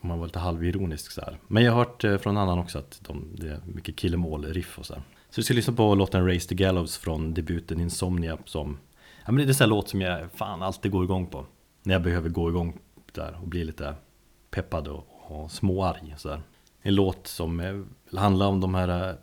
[0.00, 1.38] om man var lite halvironisk så här.
[1.48, 4.78] Men jag har hört eh, från annan också att de, det är mycket killemål, riff
[4.78, 5.02] och så här.
[5.34, 8.78] Så vi ska lyssna på låten Race the Gallows från debuten Insomnia som
[9.24, 11.46] Ja men det är en sån här låt som jag fan alltid går igång på
[11.82, 12.78] När jag behöver gå igång
[13.12, 13.94] där och bli lite
[14.50, 16.42] peppad och, och småarg så här.
[16.82, 17.82] En låt som eh,
[18.18, 19.14] handlar om de här eh,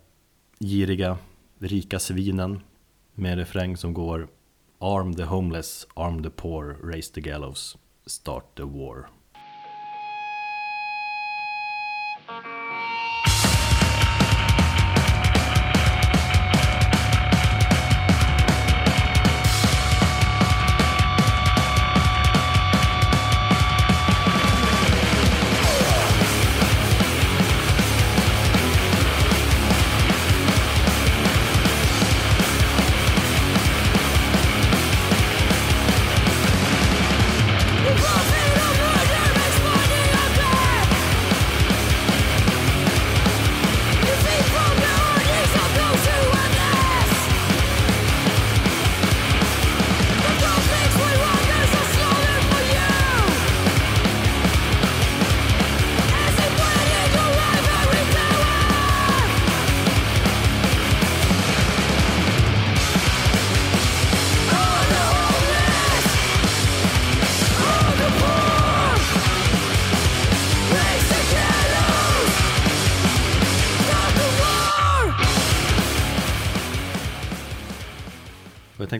[0.60, 1.18] giriga,
[1.60, 2.60] rika svinen
[3.14, 4.28] Med en refräng som går
[4.80, 9.08] Arm the homeless, arm the poor, raise the gallows, start the war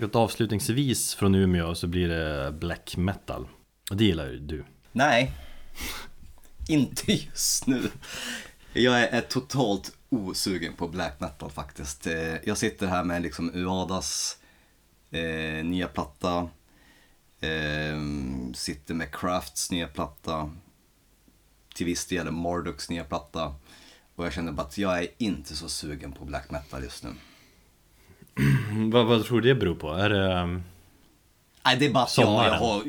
[0.02, 3.48] Tänkte att avslutningsvis från Umeå så blir det black metal.
[3.90, 4.66] Och det gillar ju du.
[4.92, 5.32] Nej,
[6.68, 7.90] inte just nu.
[8.74, 12.08] Jag är, totalt osugen på black metal faktiskt.
[12.08, 14.38] Eh, jag sitter här med liksom Uadas
[15.12, 16.50] eh, nya platta.
[17.40, 18.00] Eh,
[18.54, 20.52] sitter med Crafts nya platta.
[21.76, 23.56] Till viss del Marduks nya platta.
[24.16, 27.10] Och jag känner bara att jag är inte så sugen på black metal just nu.
[28.92, 29.94] Vad, vad tror du det beror på?
[29.94, 30.42] Är det...
[30.42, 30.64] um,
[31.66, 32.84] Nej, det är bara att jag, jag har...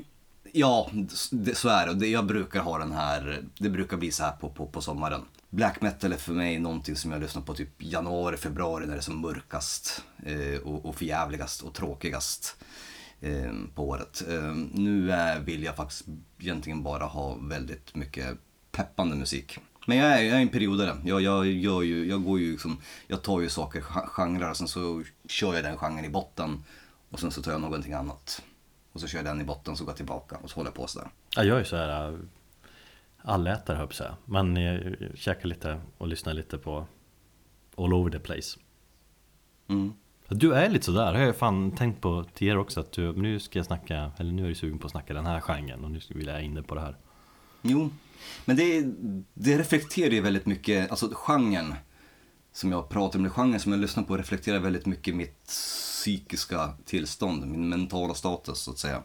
[0.53, 0.91] Ja,
[1.31, 1.95] det, så är det.
[1.95, 2.07] Det.
[2.07, 5.21] Jag brukar ha den här, det brukar bli så här på, på, på sommaren.
[5.51, 8.99] Black metal är för mig någonting som jag lyssnar på typ januari, februari när det
[8.99, 12.57] är som mörkast eh, och, och förjävligast och tråkigast
[13.21, 14.23] eh, på året.
[14.29, 16.05] Eh, nu är, vill jag faktiskt
[16.39, 18.39] egentligen bara ha väldigt mycket
[18.71, 19.59] peppande musik.
[19.87, 20.97] Men jag är, jag är en periodare.
[21.05, 22.77] Jag, jag, gör ju, jag, går ju liksom,
[23.07, 26.65] jag tar ju saker, gen- genrer och sen så kör jag den genren i botten.
[27.11, 28.43] Och sen så tar jag någonting annat.
[28.93, 30.75] Och så kör jag den i botten så går jag tillbaka och så håller jag
[30.75, 31.09] på sådär.
[31.37, 32.19] Ja, jag är ju så här uh,
[33.23, 34.15] allätare höll jag.
[34.25, 36.87] Men jag käkar lite och lyssnar lite på
[37.77, 38.59] all over the place.
[39.69, 39.93] Mm.
[40.29, 43.41] Du är lite sådär, det har jag fan tänkt på tidigare också att du, nu
[43.41, 45.91] ska jag snacka, eller nu är du sugen på att snacka den här genren och
[45.91, 46.97] nu vill jag inne på det här.
[47.63, 47.91] Jo,
[48.45, 48.85] men det,
[49.35, 51.75] det reflekterar ju väldigt mycket, alltså genren
[52.53, 56.73] som jag pratar om, eller genren som jag lyssnar på reflekterar väldigt mycket mitt psykiska
[56.85, 59.03] tillstånd, min mentala status så att säga.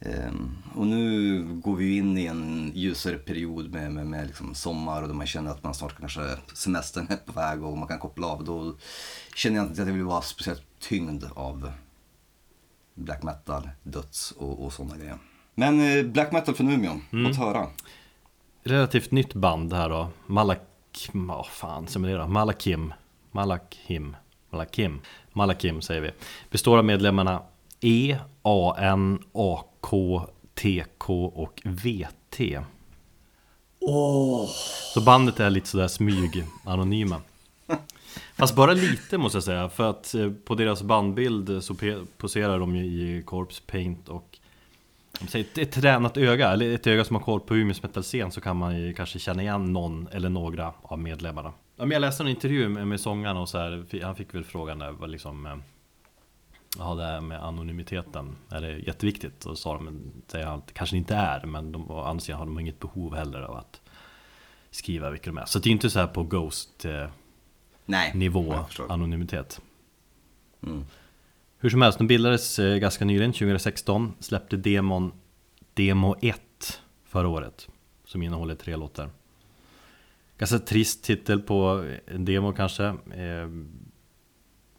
[0.00, 5.02] Ehm, och nu går vi in i en ljusare period med, med, med liksom sommar
[5.02, 6.20] och då man känner att man snart kanske
[6.54, 8.44] semestern är på väg och man kan koppla av.
[8.44, 8.76] Då
[9.34, 11.72] känner jag inte att jag vill vara speciellt tyngd av
[12.94, 15.18] black metal, döds och, och sådana grejer.
[15.54, 17.66] Men eh, black metal från Umeå, låt höra.
[18.68, 20.60] Relativt nytt band här då, Malak...
[21.12, 22.26] Vad fan som är det då?
[22.26, 22.94] Malakim.
[23.30, 24.16] Malakim.
[24.50, 25.00] Malakim.
[25.32, 26.10] Malakim säger vi.
[26.50, 27.42] Består av medlemmarna
[27.80, 32.40] E, A, N, A, K, T, K och VT
[33.80, 34.48] Åh!
[34.94, 37.20] Så bandet är lite sådär smyg anonyma.
[38.36, 39.68] Fast bara lite måste jag säga.
[39.68, 41.74] För att eh, på deras bandbild så
[42.16, 44.38] poserar de ju i corpse paint och
[45.20, 47.82] om man säger ett, ett tränat öga, eller ett öga som har koll på Umeås
[47.82, 51.52] metal-scen så kan man ju kanske känna igen någon eller några av medlemmarna.
[51.76, 54.44] Ja, men jag läste en intervju med, med sångaren och så här, han fick väl
[54.44, 55.56] frågan där vad liksom eh,
[56.78, 59.44] Ja det här med anonymiteten, är det jätteviktigt?
[59.44, 62.20] Och sa de, men säger han att det kanske inte är, men de, å andra
[62.20, 63.80] sidan har de inget behov heller av att
[64.70, 65.44] skriva vilka de är.
[65.44, 67.08] Så det är inte så här på Ghost eh,
[68.88, 69.60] anonymitet.
[70.62, 70.84] Mm.
[71.60, 74.14] Hur som helst, de bildades eh, ganska nyligen, 2016.
[74.20, 75.12] Släppte demon
[75.74, 76.40] Demo 1
[77.04, 77.68] förra året.
[78.04, 79.10] Som innehåller tre låtar.
[80.38, 82.84] Ganska trist titel på en demo kanske.
[82.86, 83.48] Eh,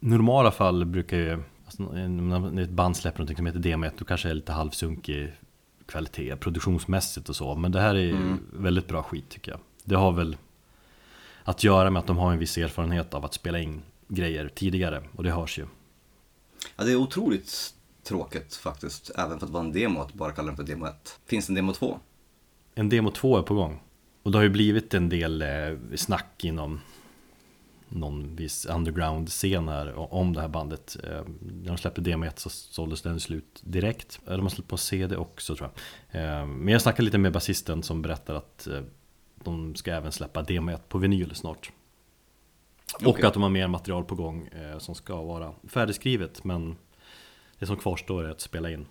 [0.00, 4.04] normala fall brukar ju, alltså, när ett band släpper något som heter Demo 1, då
[4.04, 5.32] kanske det är lite halvsunkig
[5.86, 7.54] kvalitet produktionsmässigt och så.
[7.54, 8.38] Men det här är Mm.
[8.52, 9.60] väldigt bra skit tycker jag.
[9.84, 10.36] Det har väl
[11.44, 15.02] att göra med att de har en viss erfarenhet av att spela in grejer tidigare
[15.16, 15.66] och det hörs ju.
[16.80, 20.46] Ja, det är otroligt tråkigt faktiskt, även för att vara en demo, att bara kalla
[20.46, 21.18] den för demo 1.
[21.26, 21.98] Finns det en demo 2?
[22.74, 23.80] En demo 2 är på gång.
[24.22, 25.48] Och det har ju blivit en del eh,
[25.96, 26.80] snack inom
[27.88, 30.96] någon viss underground-scen här om det här bandet.
[31.04, 34.20] Eh, när de släppte demo 1 så såldes den slut direkt.
[34.26, 35.70] Eh, de har släppt på CD också tror
[36.10, 36.48] jag.
[36.48, 38.68] Men jag snackade lite med basisten som berättar att
[39.44, 41.72] de ska även släppa demo 1 på vinyl snart.
[42.94, 43.26] Och Okej.
[43.26, 46.76] att de har mer material på gång eh, som ska vara färdigskrivet men
[47.58, 48.86] det som kvarstår är att spela in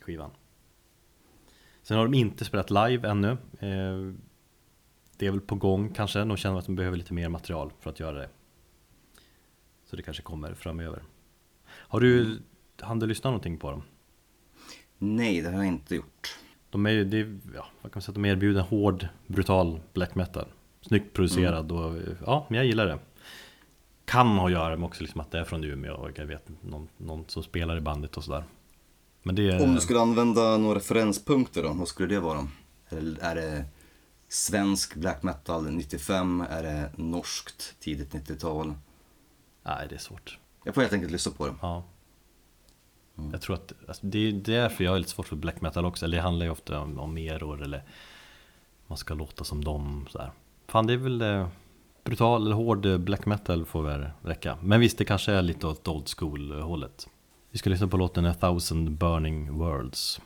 [0.00, 0.30] skivan.
[1.82, 3.30] Sen har de inte spelat live ännu.
[3.58, 4.14] Eh,
[5.16, 6.18] det är väl på gång kanske.
[6.18, 8.28] De känner att de behöver lite mer material för att göra det.
[9.84, 11.02] Så det kanske kommer framöver.
[11.66, 12.38] Har du,
[12.80, 13.82] hann du lyssna någonting på dem?
[14.98, 16.38] Nej, det har jag inte gjort.
[16.70, 20.14] De är ju, det är, ja, vad kan man säga, de erbjuder hård, brutal black
[20.14, 20.46] metal.
[20.80, 22.98] Snyggt producerad och ja, men jag gillar det.
[24.10, 26.48] Kan ha att göra med också liksom att det är från Umeå och jag vet
[26.62, 28.44] någon, någon som spelar i bandet och sådär.
[29.22, 29.62] Men det är...
[29.62, 32.48] Om du skulle använda några referenspunkter då, vad skulle det vara?
[32.88, 33.64] Det, är det
[34.28, 36.44] svensk black metal 95?
[36.50, 38.74] Är det norskt tidigt 90-tal?
[39.62, 40.38] Nej, det är svårt.
[40.64, 41.54] Jag får helt enkelt lyssna på det.
[41.62, 41.84] Ja.
[43.32, 46.04] Jag tror att alltså, det är därför jag är lite svårt för black metal också.
[46.04, 47.84] Eller det handlar ju ofta om, om eror eller
[48.86, 50.06] man ska låta som dem.
[50.10, 50.30] Så här.
[50.66, 51.48] Fan, det är väl eh,
[52.04, 54.58] brutal eller hård black metal får väl räcka.
[54.62, 57.08] Men visst, det kanske är lite åt old school-hållet.
[57.50, 60.20] Vi ska lyssna på låten A thousand burning worlds.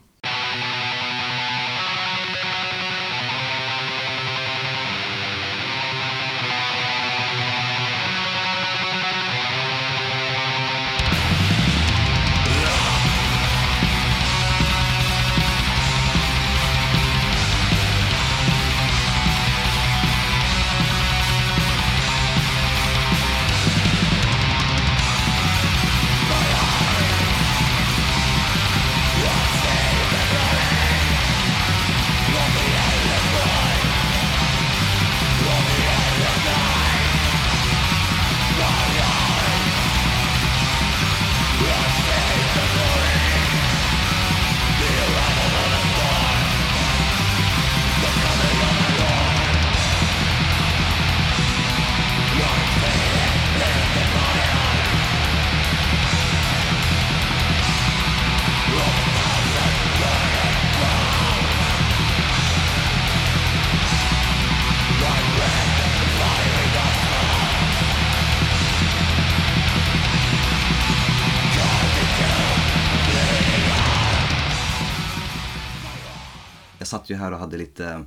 [77.25, 78.05] Här och hade lite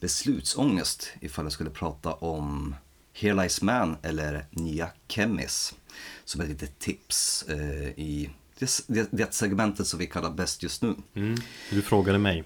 [0.00, 2.74] beslutsångest ifall jag skulle prata om
[3.12, 5.74] Here Lies Man eller Nya Kemis.
[6.24, 10.94] Som ett litet tips eh, i det, det, segmentet som vi kallar bäst just nu.
[11.14, 11.38] Mm.
[11.70, 12.44] Du frågade mig.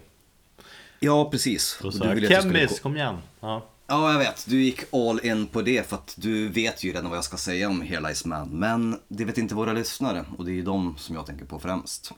[0.99, 1.79] Ja, precis.
[1.81, 2.15] Då sa jag
[2.69, 3.17] ko- kom igen!
[3.39, 3.69] Ja.
[3.87, 4.45] Ja, jag vet.
[4.49, 7.37] Du gick all in på det för att du vet ju redan vad jag ska
[7.37, 8.49] säga om Here Lies Man.
[8.49, 11.59] Men det vet inte våra lyssnare och det är ju de som jag tänker på
[11.59, 12.11] främst.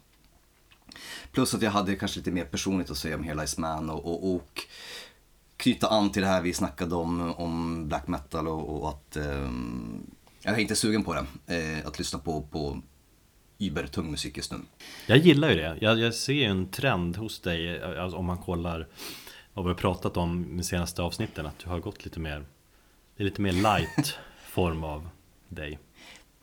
[1.35, 4.05] Plus att jag hade kanske lite mer personligt att säga om Here Lies Man och,
[4.05, 4.61] och, och
[5.57, 10.05] knyta an till det här vi snackade om, om black metal och, och att ehm,
[10.41, 11.25] jag är inte sugen på det.
[11.55, 12.81] Eh, att lyssna på, på
[13.57, 14.57] übertung musik just nu.
[15.07, 15.77] Jag gillar ju det.
[15.81, 18.87] Jag, jag ser ju en trend hos dig alltså, om man kollar
[19.53, 21.45] vad vi har pratat om de senaste avsnitten.
[21.45, 22.45] Att du har gått lite mer,
[23.17, 24.17] det är lite mer light
[24.49, 25.09] form av
[25.49, 25.79] dig.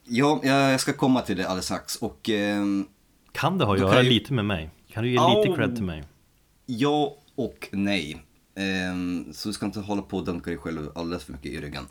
[0.04, 2.86] Ja, jag ska komma till det alldeles strax och ehm,
[3.32, 4.70] Kan det ha att göra ju- lite med mig?
[4.92, 5.42] Kan du ge Au.
[5.42, 6.04] lite cred till mig?
[6.66, 8.22] Ja och nej.
[8.54, 11.60] Ehm, så du ska inte hålla på och dunka dig själv alldeles för mycket i
[11.60, 11.86] ryggen.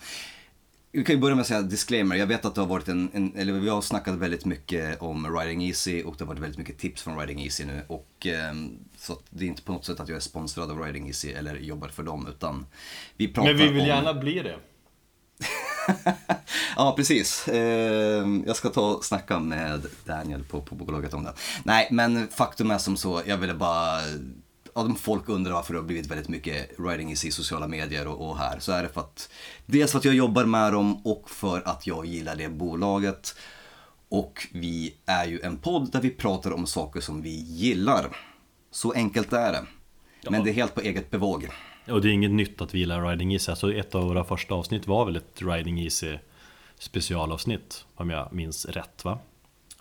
[0.93, 2.15] Vi kan ju börja med att säga disclaimer.
[2.15, 5.37] Jag vet att det har varit en, en eller vi har snackat väldigt mycket om
[5.39, 7.81] Riding Easy och det har varit väldigt mycket tips från Riding Easy nu.
[7.87, 10.81] Och, ehm, så att det är inte på något sätt att jag är sponsrad av
[10.81, 12.65] Riding Easy eller jobbar för dem utan
[13.17, 14.19] vi pratar om...
[14.19, 14.55] bli det.
[16.75, 17.47] Ja, precis.
[17.47, 21.33] Ehm, jag ska ta och snacka med Daniel på, på bolaget om det.
[21.63, 23.99] Nej, men faktum är som så, jag ville bara...
[24.73, 28.37] Om folk undrar varför det har blivit väldigt mycket writing i sociala medier och, och
[28.37, 29.29] här, så är det för att...
[29.65, 33.35] Dels för att jag jobbar med dem och för att jag gillar det bolaget.
[34.09, 38.17] Och vi är ju en podd där vi pratar om saker som vi gillar.
[38.71, 39.65] Så enkelt är det.
[40.29, 41.49] Men det är helt på eget bevåg.
[41.87, 43.51] Och det är inget nytt att vi gillar Riding Easy.
[43.51, 46.17] Alltså ett av våra första avsnitt var väl ett Riding Easy
[46.79, 47.85] specialavsnitt.
[47.95, 49.19] Om jag minns rätt va?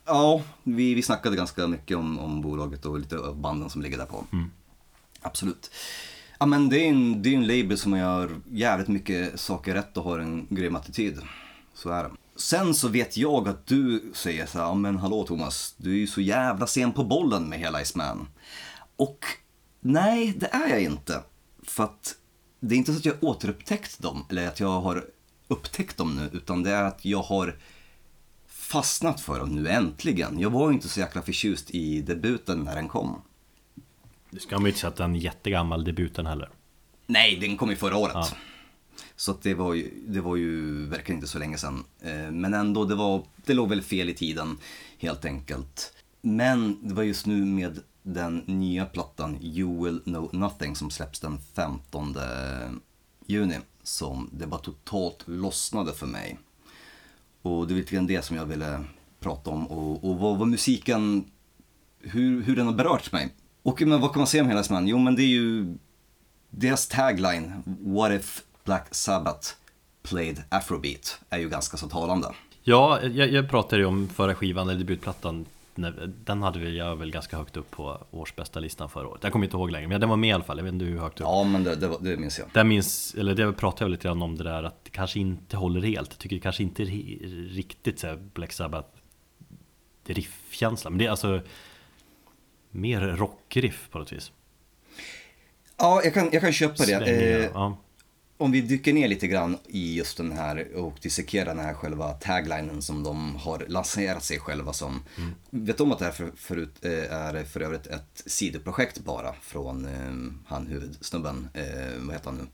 [0.05, 3.99] Ja, vi, vi snackade ganska mycket om, om bolaget och lite av banden som ligger
[3.99, 4.25] där på.
[5.21, 5.71] Absolut.
[6.39, 9.97] Ja men det är en, det är en label som gör jävligt mycket saker rätt
[9.97, 11.19] och har en grym attityd.
[11.75, 12.11] Så är det.
[12.37, 16.07] Sen så vet jag att du säger så här, men hallå Thomas, du är ju
[16.07, 18.29] så jävla sen på bollen med hela Iceman.
[18.97, 19.25] Och
[19.81, 21.23] nej, det är jag inte.
[21.71, 22.17] För att
[22.61, 25.05] det är inte så att jag återupptäckt dem, eller att jag har
[25.49, 27.57] upptäckt dem nu, utan det är att jag har
[28.47, 30.39] fastnat för dem nu äntligen.
[30.39, 33.23] Jag var ju inte så jäkla förtjust i debuten när den kom.
[34.31, 36.51] Det ska man ju inte säga att den är jättegammal debuten heller.
[37.07, 38.15] Nej, den kom ju förra året.
[38.15, 38.29] Ja.
[39.17, 41.85] Så det, var ju, det var ju verkligen inte så länge sedan.
[42.01, 44.59] Eh, Men ändå, det, var, det låg väl fel i tiden
[44.99, 45.93] helt enkelt.
[46.21, 51.21] Men det var just nu med den nya plattan You Will Know Nothing som släpps
[51.21, 52.17] den 15
[53.27, 56.39] juni som det bara totalt lossnade för mig.
[57.43, 58.85] Och det är lite grann det som jag ville
[59.21, 61.25] prata om och, och vad, vad musiken,
[61.99, 63.35] hur, hur den har berört mig.
[63.63, 64.89] Och men vad kan man säga om hela man?
[64.89, 65.75] Jo men det är ju
[66.51, 69.49] deras tagline, What if Black Sabbath
[70.03, 72.29] played Afrobeat, är ju ganska så talande.
[72.63, 75.47] Ja, jag, jag pratade ju om förra skivan, eller debutplattan
[75.81, 79.23] när- Den hade väl jag väl ganska högt upp på årsbästa listan förra året.
[79.23, 80.59] Jag kommer inte ihåg längre, men den var med i alla fall.
[80.59, 81.25] Jag vet inte hur högt upp.
[81.27, 82.49] Ja men det, det, det minns jag.
[82.53, 85.57] Där minns, eller det pratade jag lite grann om det där att det kanske inte
[85.57, 86.09] håller helt.
[86.11, 88.89] Jag tycker det kanske inte riktigt så här Black Sabbath
[90.07, 90.91] riffkänsla.
[90.91, 91.41] Men det är alltså
[92.71, 94.33] mer rockriff på något vis.
[95.77, 96.85] Ja, jag kan, jag kan köpa det.
[96.85, 97.79] Svängningar, Eh, ja.
[98.41, 102.13] Om vi dyker ner lite grann i just den här och dissekerar den här själva
[102.13, 105.03] taglinen som de har lanserat sig själva som.
[105.51, 109.33] Vet du om att det här för, förut, eh, är för övrigt ett sidoprojekt bara
[109.33, 111.65] från eh, han huvudsnubben, eh,
[111.99, 112.47] vad heter han nu?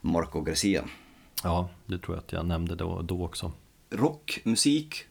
[0.00, 0.84] Marco Garcia.
[1.42, 3.52] ja, det tror jag att jag nämnde då, då också.
[3.90, 5.04] rockmusik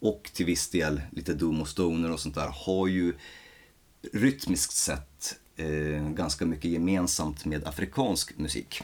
[0.00, 3.14] och till viss del lite doom och stoner och sånt där har ju
[4.12, 8.82] rytmiskt sett eh, ganska mycket gemensamt med afrikansk musik.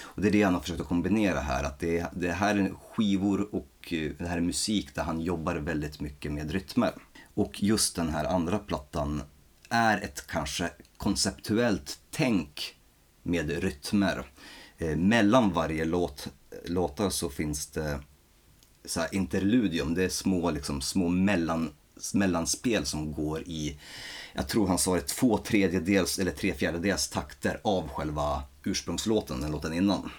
[0.00, 2.74] Och det är det han har försökt att kombinera här, att det, det här är
[2.90, 6.92] skivor och eh, det här är musik där han jobbar väldigt mycket med rytmer.
[7.34, 9.22] Och just den här andra plattan
[9.68, 12.74] är ett kanske konceptuellt tänk
[13.22, 14.26] med rytmer.
[14.78, 16.28] Eh, mellan varje låt,
[16.64, 18.00] låtar så finns det
[18.84, 21.70] så här interludium, det är små, liksom, små mellan,
[22.14, 23.78] mellanspel som går i,
[24.32, 29.50] jag tror han sa det, två tredjedels eller tre fjärdedels takter av själva ursprungslåten, den
[29.50, 30.10] låten innan.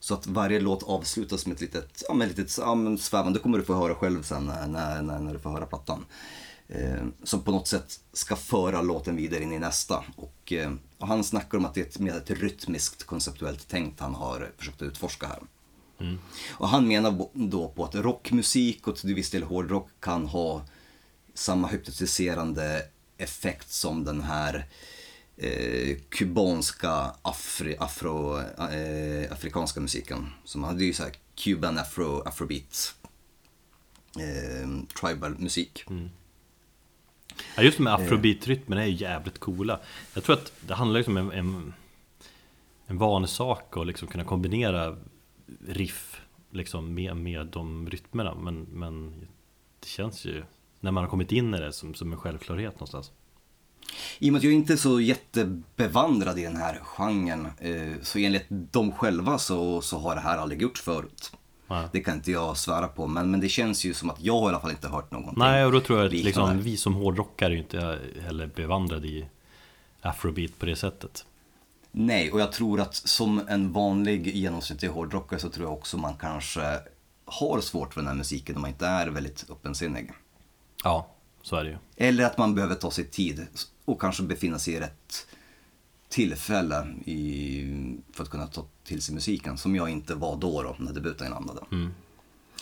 [0.00, 3.38] Så att varje låt avslutas med ett litet, ja, med ett litet ja, men svävande,
[3.38, 4.66] det kommer du få höra själv sen när,
[5.02, 6.04] när, när, du får höra plattan.
[6.68, 10.04] Eh, som på något sätt ska föra låten vidare in i nästa.
[10.16, 14.00] Och, eh, och han snackar om att det är ett, mer ett rytmiskt konceptuellt tänkt
[14.00, 15.38] han har försökt utforska här.
[16.50, 20.62] Och han menar då på att rockmusik och till viss del hårdrock kan ha
[21.34, 22.82] samma hypnotiserande
[23.18, 24.66] effekt som den här
[25.36, 30.26] eh, kubanska, afri, afro, eh, afrikanska musiken.
[30.44, 32.94] Som hade ju så här Cuban afro, afrobeat,
[34.16, 34.68] eh,
[35.00, 35.84] tribal musik.
[35.90, 36.10] Mm.
[37.56, 39.80] Ja, just med afrobeat-rytmen är ju jävligt coola
[40.14, 41.74] Jag tror att det handlar liksom om en, en,
[42.86, 44.96] en vanesak att liksom kunna kombinera
[45.68, 49.26] riff liksom med, med de rytmerna men, men
[49.80, 50.44] det känns ju
[50.86, 53.12] när man har kommit in i det som, som en självklarhet någonstans
[54.18, 58.18] I och med att jag inte är så jättebevandrad i den här genren, eh, så
[58.18, 61.32] enligt dem själva så, så har det här aldrig gjorts förut.
[61.68, 61.88] Nej.
[61.92, 64.46] Det kan inte jag svära på, men, men det känns ju som att jag har
[64.46, 65.38] i alla fall inte hört någonting.
[65.38, 69.08] Nej, och då tror jag att liksom, vi som hårdrockare är ju inte heller bevandrade
[69.08, 69.26] i
[70.00, 71.26] afrobeat på det sättet
[71.98, 76.14] Nej, och jag tror att som en vanlig genomsnittlig hårdrockare så tror jag också man
[76.16, 76.80] kanske
[77.24, 80.12] har svårt för den här musiken om man inte är väldigt öppensinnig.
[80.84, 81.08] Ja,
[81.42, 83.46] så är det ju Eller att man behöver ta sig tid
[83.84, 85.26] och kanske befinna sig i rätt
[86.08, 89.58] tillfälle i, för att kunna ta till sig musiken.
[89.58, 91.60] Som jag inte var då, då när debuten landade.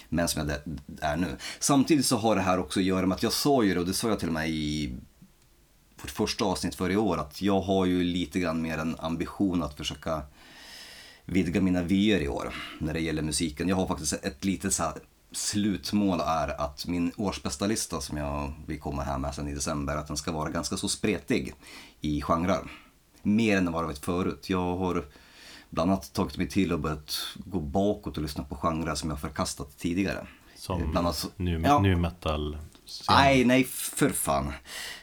[0.09, 0.59] Men som jag
[1.01, 1.37] är nu.
[1.59, 3.87] Samtidigt så har det här också att göra med att jag sa ju det, och
[3.87, 4.95] det sa jag till och med i
[6.03, 9.63] vårt första avsnitt för i år, att jag har ju lite grann mer en ambition
[9.63, 10.23] att försöka
[11.25, 13.69] vidga mina vyer i år när det gäller musiken.
[13.69, 14.93] Jag har faktiskt ett litet så här
[15.35, 19.97] slutmål är att min årsbästa lista som jag vi kommer här med sen i december,
[19.97, 21.55] att den ska vara ganska så spretig
[22.01, 22.61] i genrer.
[23.23, 24.51] Mer än vad det varit förut.
[24.51, 25.05] Jag har
[25.71, 29.21] bland annat tagit mig till och börjat gå bakåt och lyssna på genrer som jag
[29.21, 30.27] förkastat tidigare.
[30.57, 31.79] Som Eh, bland annat, nu, ja.
[31.79, 32.59] nu metal
[33.11, 34.53] Nej, nej för fan.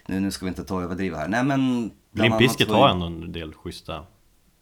[0.07, 1.27] Nu, nu ska vi inte ta och överdriva här.
[1.27, 1.91] Nej men...
[2.13, 4.05] Limp Bizkit har ändå en del schyssta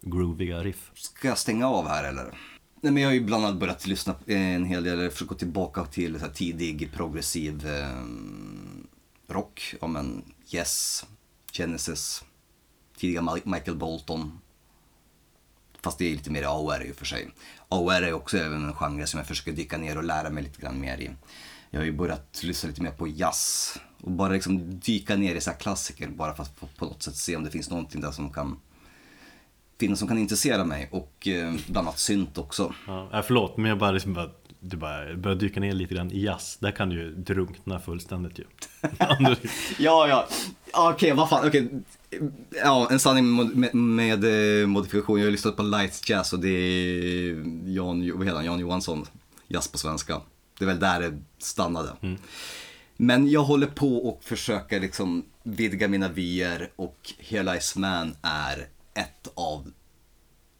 [0.01, 2.37] grooviga riff Ska jag stänga av här eller?
[2.81, 5.29] Nej, men jag har ju bland annat börjat lyssna eh, en hel del, eller försöka
[5.29, 8.03] gå tillbaka till så här tidig progressiv eh,
[9.27, 9.75] rock.
[9.81, 11.05] Ja men Yes,
[11.51, 12.23] Genesis,
[12.97, 14.39] tidiga Michael Bolton.
[15.81, 17.29] Fast det är lite mer AOR i och för sig.
[17.69, 20.61] AOR är också även en genre som jag försöker dyka ner och lära mig lite
[20.61, 21.11] grann mer i.
[21.69, 25.41] Jag har ju börjat lyssna lite mer på jazz och bara liksom dyka ner i
[25.41, 28.11] så här klassiker bara för att på något sätt se om det finns någonting där
[28.11, 28.59] som kan
[29.79, 32.73] finnas som kan intressera mig och eh, bland annat synt också.
[32.87, 34.29] Ja, äh, förlåt, men jag bara liksom bara
[34.61, 38.39] du bara börjar dyka ner lite grann i jazz, där kan du ju drunkna fullständigt
[38.39, 38.43] ju
[39.77, 40.27] Ja, ja,
[40.73, 41.69] Ja, okej, vad fan, okej.
[42.63, 45.19] Ja, en sanning med, med, med eh, modifikation.
[45.19, 48.45] Jag har lyssnat på Light Jazz och det är Jan, vad heter han?
[48.45, 49.05] Jan Johansson,
[49.47, 50.21] jazz på svenska.
[50.59, 51.89] Det är väl där det stannade.
[52.97, 58.67] Men jag håller på och försöker liksom vidga mina vyer och Hela Is Man är
[58.93, 59.71] ett av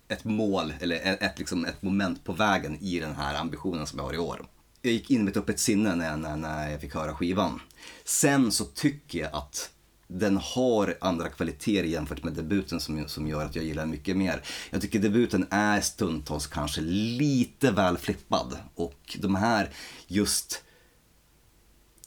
[0.07, 3.99] ett mål, eller ett, ett, liksom ett moment på vägen i den här ambitionen som
[3.99, 4.45] jag har i år.
[4.81, 7.61] Jag gick in med ett öppet sinne när, när, när jag fick höra skivan.
[8.03, 9.69] Sen så tycker jag att
[10.07, 14.18] den har andra kvaliteter jämfört med debuten som, som gör att jag gillar den mycket
[14.18, 14.41] mer.
[14.69, 19.69] Jag tycker debuten är stundtals kanske lite väl flippad och de här
[20.07, 20.64] just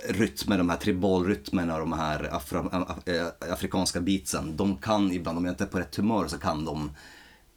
[0.09, 5.45] rytmer, de här tribalrytmerna de här afro, af, eh, afrikanska beatsen, de kan ibland, om
[5.45, 6.91] jag inte är på rätt humör så kan de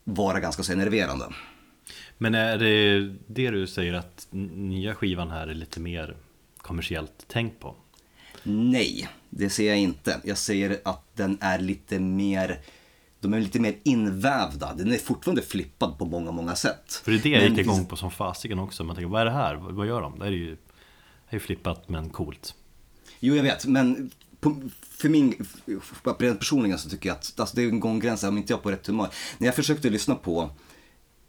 [0.03, 1.25] vara ganska så enerverande.
[2.17, 6.15] Men är det det du säger att nya skivan här är lite mer
[6.57, 7.75] kommersiellt tänkt på?
[8.43, 10.19] Nej, det säger jag inte.
[10.23, 12.59] Jag säger att den är lite mer,
[13.19, 14.73] de är lite mer invävda.
[14.73, 17.01] Den är fortfarande flippad på många, många sätt.
[17.03, 19.25] För det är det jag gick igång på som fasiken också Man tänker, vad är
[19.25, 19.55] det här?
[19.55, 20.19] Vad, gör de?
[20.19, 20.57] Det är ju,
[21.35, 22.55] är flippat men coolt
[23.19, 25.45] Jo, jag vet, men på, för min,
[25.81, 28.53] för rent personligen så tycker jag att alltså, det är en gång gräns om inte
[28.53, 29.09] jag är på rätt humör.
[29.37, 30.49] När jag försökte lyssna på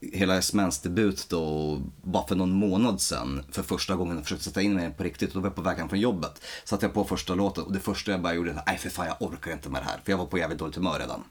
[0.00, 4.62] hela Smans debut då, bara för någon månad sedan, för första gången och försökte sätta
[4.62, 6.42] in mig på riktigt, och då var jag på väg hem från jobbet.
[6.64, 9.06] Satte jag på första låten och det första jag bara gjorde var, nej för fan
[9.06, 11.24] jag orkar inte med det här, för jag var på jävligt dåligt humör redan.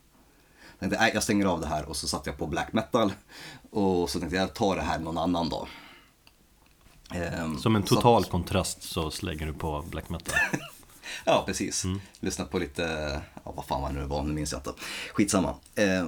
[0.71, 3.13] Jag tänkte, nej jag stänger av det här och så satte jag på black metal
[3.71, 5.67] och så tänkte jag, jag tar det här någon annan dag.
[7.11, 10.35] Ehm, Som en så- total kontrast så slänger du på black metal
[11.25, 11.83] Ja, precis.
[12.19, 12.83] Lyssna på lite,
[13.43, 14.73] ja vad fan var det nu var, nu minns jag inte.
[15.13, 15.55] Skitsamma.
[15.75, 16.05] Eh,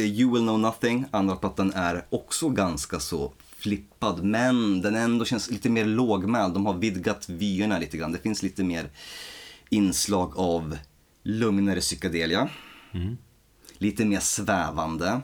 [0.00, 5.50] you will know nothing, andra plattan är också ganska så flippad, men den ändå känns
[5.50, 6.54] lite mer lågmäld.
[6.54, 8.12] De har vidgat vyerna lite grann.
[8.12, 8.90] Det finns lite mer
[9.70, 10.78] inslag av
[11.22, 12.48] lugnare psykedelia.
[13.78, 15.20] Lite mer svävande.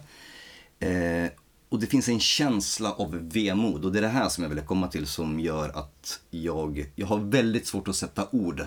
[0.81, 1.31] Eh,
[1.73, 4.63] och det finns en känsla av vemod och det är det här som jag ville
[4.63, 8.67] komma till som gör att jag, jag har väldigt svårt att sätta ord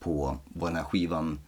[0.00, 1.40] på vad den här skivan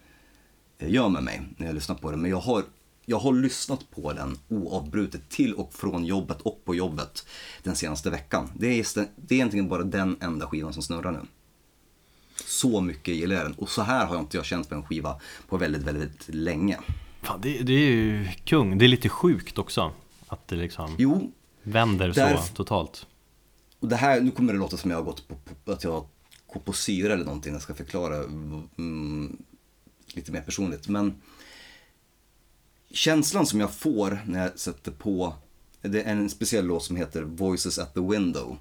[0.77, 2.21] eh, gör med mig när jag lyssnar på den.
[2.21, 2.63] Men jag har,
[3.05, 7.27] jag har lyssnat på den oavbrutet till och från jobbet och på jobbet
[7.63, 8.49] den senaste veckan.
[8.55, 11.21] Det är, just det är egentligen bara den enda skivan som snurrar nu.
[12.45, 14.83] Så mycket gillar jag den och så här har jag inte jag känt på en
[14.83, 15.19] skiva
[15.49, 16.79] på väldigt, väldigt länge.
[17.21, 18.77] Fan, det, det är ju kung.
[18.77, 19.91] Det är lite sjukt också.
[20.33, 21.31] Att det liksom Jo,
[21.63, 23.07] vänder Där- så totalt.
[23.79, 25.35] och det här, nu kommer det låta som jag har gått på,
[25.65, 26.07] på att jag
[26.47, 27.53] går på syra eller någonting.
[27.53, 28.15] Jag ska förklara
[28.77, 29.37] mm,
[30.13, 30.87] lite mer personligt.
[30.87, 31.21] Men
[32.91, 35.33] känslan som jag får när jag sätter på,
[35.81, 38.57] det är en speciell låt som heter Voices at the Window.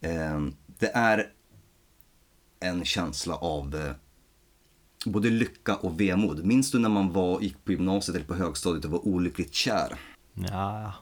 [0.00, 0.46] Eh,
[0.78, 1.32] det är
[2.60, 3.92] en känsla av eh,
[5.06, 6.44] både lycka och vemod.
[6.44, 9.98] Minns du när man var, gick på gymnasiet eller på högstadiet och var olyckligt kär?
[10.36, 10.92] Ja,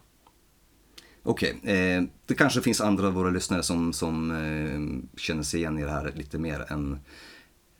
[1.26, 5.78] Okej, eh, det kanske finns andra av våra lyssnare som, som eh, känner sig igen
[5.78, 7.00] i det här lite mer än,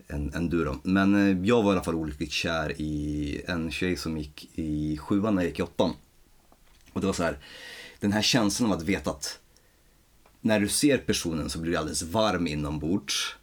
[0.09, 0.77] än, än du då.
[0.83, 4.99] Men eh, jag var i alla fall olyckligt kär i en tjej som gick i
[4.99, 5.93] sjuan när jag gick i åttan.
[6.93, 7.39] Och det var så här,
[8.01, 9.39] den här känslan av att veta att
[10.41, 13.37] när du ser personen så blir du alldeles varm inombords.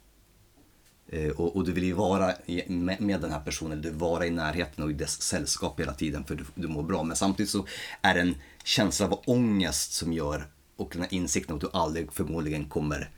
[1.12, 3.98] Eh, och, och du vill ju vara i, med, med den här personen, du vill
[3.98, 7.02] vara i närheten och i dess sällskap hela tiden för du, du mår bra.
[7.02, 7.66] Men samtidigt så
[8.02, 8.34] är det en
[8.64, 13.10] känsla av ångest som gör, och den här insikten att du aldrig förmodligen kommer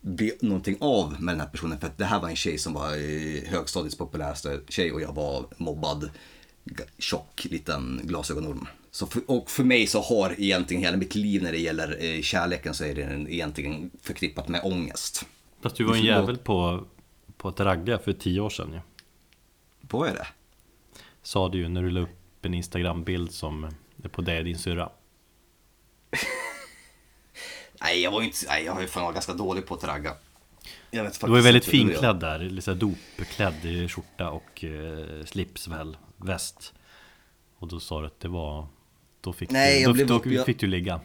[0.00, 1.80] bli någonting av med den här personen.
[1.80, 5.12] För att det här var en tjej som var eh, högstadiets populäraste tjej och jag
[5.12, 6.10] var mobbad,
[6.98, 8.66] tjock liten glasögonorm.
[8.90, 12.22] Så för, och för mig så har egentligen hela mitt liv när det gäller eh,
[12.22, 15.24] kärleken så är det egentligen förknippat med ångest.
[15.62, 16.84] fast du var en jävel på,
[17.38, 18.80] på att ragga för tio år sedan ju.
[19.80, 20.26] Vad är det?
[21.22, 23.64] Sa du ju när du la upp en Instagram-bild som
[24.04, 24.90] är på dig och din syrra.
[27.80, 29.84] Nej, jag var ju inte, nej, jag har ju fan varit ganska dålig på att
[29.84, 30.12] ragga.
[30.90, 35.68] Jag vet Du var ju väldigt finklädd där, lite dopklädd i skjorta och eh, slips
[35.68, 36.74] väl, väst.
[37.58, 38.66] Och då sa du att det var,
[39.20, 41.00] då fick, Nej, du, då, blev då upp- jag- fick du ligga.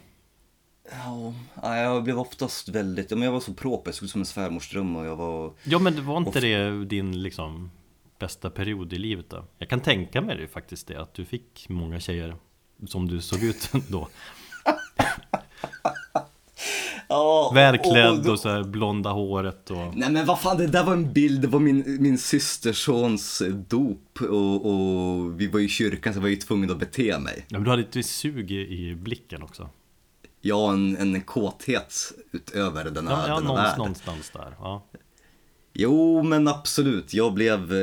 [0.92, 1.34] Ja,
[1.78, 4.72] jag blev oftast väldigt, ja, men jag var så proper, jag såg som en svärmors
[4.72, 5.54] dröm och jag var...
[5.64, 7.72] Ja men det var inte Och- det din liksom
[8.20, 9.46] bästa period i livet då?
[9.58, 12.36] Jag kan tänka mig det faktiskt det, att du fick många tjejer
[12.88, 14.08] som du såg ut då.
[17.10, 19.96] Ja, Välklädd då- och så här blonda håret och...
[19.98, 24.22] Nej men vad fan, det där var en bild, det var min, min systersons dop
[24.22, 27.46] och, och vi var i kyrkan så jag var ju tvungen att bete mig.
[27.48, 29.70] Ja, men du hade ett sug i blicken också.
[30.52, 33.78] Har en, en kåthet utöver denna, Ja, ja denna någonstans, värld.
[33.78, 34.56] någonstans där.
[34.60, 34.84] Ja.
[35.74, 37.14] Jo, men absolut.
[37.14, 37.74] Jag blev,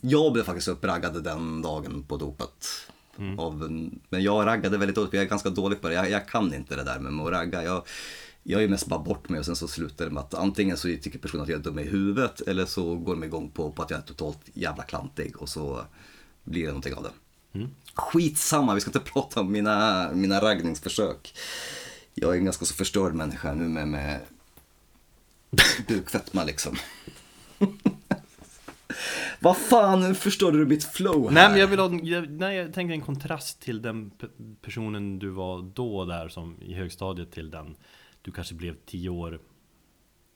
[0.00, 2.68] jag blev faktiskt uppraggad den dagen på dopet.
[3.18, 3.38] Mm.
[3.38, 5.94] Av, en- men jag raggade väldigt dåligt, jag är ganska dålig på det.
[5.94, 7.64] Jag, jag kan inte det där med att ragga.
[7.64, 7.82] Jag,
[8.42, 10.88] jag är mest bara bort mig och sen så slutar det med att antingen så
[10.88, 13.82] tycker personen att jag är dum i huvudet eller så går de igång på, på
[13.82, 15.84] att jag är totalt jävla klantig och så
[16.44, 17.10] blir det någonting av det.
[17.58, 17.70] Mm.
[17.94, 21.34] Skitsamma, vi ska inte prata om mina, mina raggningsförsök.
[22.14, 24.20] Jag är en ganska så förstörd människa nu med, med
[25.88, 26.76] bukfetma liksom.
[29.40, 31.34] Vad fan, nu förstörde du mitt flow här.
[31.34, 35.18] Nej men jag vill ha, jag, nej, jag tänkte en kontrast till den pe- personen
[35.18, 37.76] du var då där som i högstadiet till den
[38.22, 39.40] du kanske blev tio år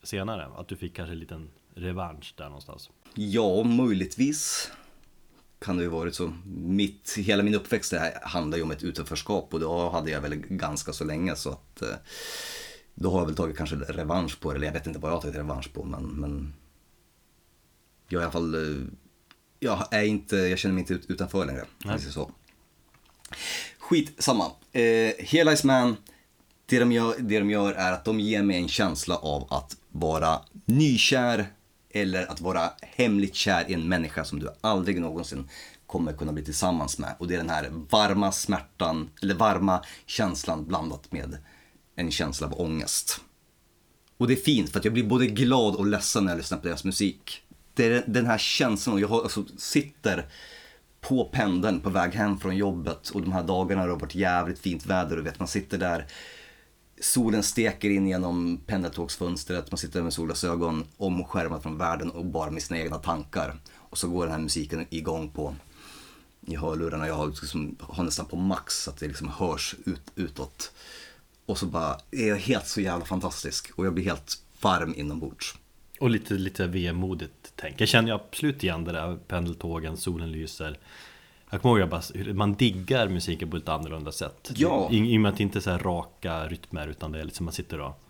[0.03, 0.45] senare.
[0.57, 2.89] Att du fick kanske en liten revansch där någonstans.
[3.13, 4.71] Ja, möjligtvis
[5.59, 6.33] kan det ju varit så.
[6.45, 10.35] Mitt, hela min uppväxt det handlar ju om ett utanförskap och då hade jag väl
[10.35, 11.95] ganska så länge så att eh,
[12.95, 15.15] då har jag väl tagit kanske revansch på det, eller jag vet inte vad jag
[15.15, 16.53] har tagit revansch på men, men
[18.07, 18.85] jag i alla fall, eh,
[19.59, 21.65] jag är inte, jag känner mig inte ut, utanför längre.
[21.83, 22.31] säger Så.
[23.79, 24.51] Skitsamma.
[24.71, 25.97] Eh, Hela Ice Man,
[26.65, 29.77] det de, gör, det de gör är att de ger mig en känsla av att
[29.89, 31.47] vara nykär
[31.93, 35.49] eller att vara hemligt kär i en människa som du aldrig någonsin
[35.85, 37.15] kommer kunna bli tillsammans med.
[37.17, 41.37] Och det är den här varma smärtan, eller varma känslan blandat med
[41.95, 43.21] en känsla av ångest.
[44.17, 46.57] Och det är fint för att jag blir både glad och ledsen när jag lyssnar
[46.57, 47.41] på deras musik.
[47.73, 50.25] Det är den här känslan och jag har, alltså, sitter
[51.01, 54.59] på pendeln på väg hem från jobbet och de här dagarna har det varit jävligt
[54.59, 56.05] fint väder och vet man sitter där
[56.99, 62.63] Solen steker in genom pendeltågsfönstret, man sitter med solglasögon omskärmad från världen och bara med
[62.63, 63.55] sina egna tankar.
[63.75, 65.55] Och så går den här musiken igång på
[66.47, 67.07] i hörlurarna.
[67.07, 70.71] Jag har, liksom, har nästan på max så att det liksom hörs ut, utåt.
[71.45, 75.55] Och så bara är jag helt så jävla fantastisk och jag blir helt varm inombords.
[75.99, 77.81] Och lite, lite vemodigt tänk.
[77.81, 80.79] Jag känner ju absolut igen det där pendeltågen, solen lyser.
[81.49, 84.51] Jag kommer ihåg jag bara, hur man diggar musiken på ett annorlunda sätt.
[84.55, 84.89] Ja.
[84.91, 87.23] I, I och med att det inte är så här raka rytmer utan det är
[87.23, 88.03] liksom man sitter och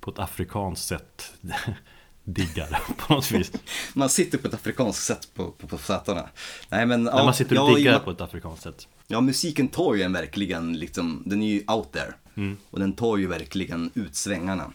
[0.00, 1.32] på ett afrikanskt sätt
[2.24, 3.52] diggar på något vis.
[3.94, 6.28] Man sitter på ett afrikanskt sätt på, på, på sätarna.
[6.68, 8.88] Nej men När man sitter och ja, diggar ja, på ett afrikanskt sätt.
[9.06, 12.14] Ja, musiken tar ju en verkligen, liksom, den är ju out there.
[12.34, 12.56] Mm.
[12.70, 14.72] Och den tar ju verkligen ut svängarna.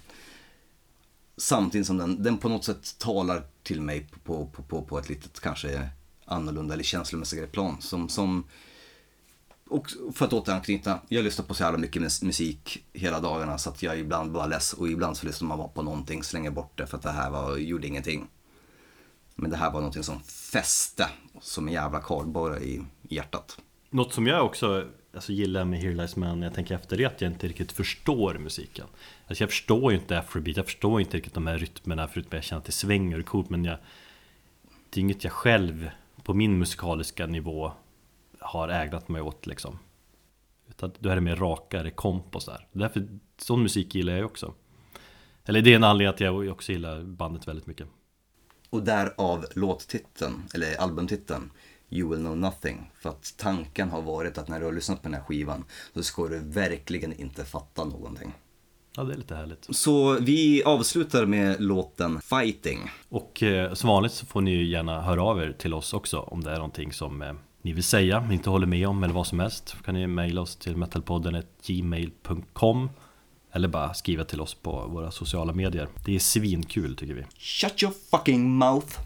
[1.37, 5.09] Samtidigt som den, den på något sätt talar till mig på, på, på, på ett
[5.09, 5.89] litet kanske
[6.27, 7.81] annorlunda eller känslomässigare plan.
[7.81, 8.43] Som, som,
[9.69, 13.83] och för att återanknyta, jag lyssnar på så jävla mycket musik hela dagarna så att
[13.83, 16.87] jag ibland bara less och ibland så lyssnar man bara på någonting, slänger bort det
[16.87, 18.27] för att det här var, gjorde ingenting.
[19.35, 21.09] Men det här var någonting som fäste
[21.41, 23.57] som en jävla kardborre i hjärtat.
[23.89, 27.03] Något som jag också alltså, gillar med Here Lies Man när jag tänker efter det
[27.03, 28.85] är att jag inte riktigt förstår musiken
[29.27, 32.33] Alltså jag förstår ju inte afrobeat, jag förstår inte riktigt de här rytmerna förutom att
[32.33, 33.77] jag känner att det svänger och är coolt men jag
[34.89, 35.89] Det är inget jag själv
[36.27, 37.71] på min musikaliska nivå
[38.39, 39.79] har ägnat mig åt liksom
[40.69, 44.25] Utan då är det mer rakare komp och sådär Därför, sån musik gillar jag ju
[44.25, 44.53] också
[45.45, 47.87] Eller det är en anledning att jag också gillar bandet väldigt mycket
[48.69, 51.51] Och därav låttiteln, eller albumtiteln,
[51.89, 52.91] You will know nothing.
[52.99, 56.03] För att tanken har varit att när du har lyssnat på den här skivan så
[56.03, 58.33] ska du verkligen inte fatta någonting.
[58.97, 62.79] Ja det är lite härligt Så vi avslutar med låten Fighting.
[63.09, 66.19] Och eh, som vanligt så får ni ju gärna höra av er till oss också
[66.19, 69.27] om det är någonting som eh, ni vill säga, inte håller med om eller vad
[69.27, 69.75] som helst.
[69.77, 72.89] Då kan ni mejla oss till metalpodden gmail.com
[73.51, 75.87] eller bara skriva till oss på våra sociala medier.
[76.05, 77.25] Det är svinkul tycker vi.
[77.37, 78.97] Shut your fucking mouth!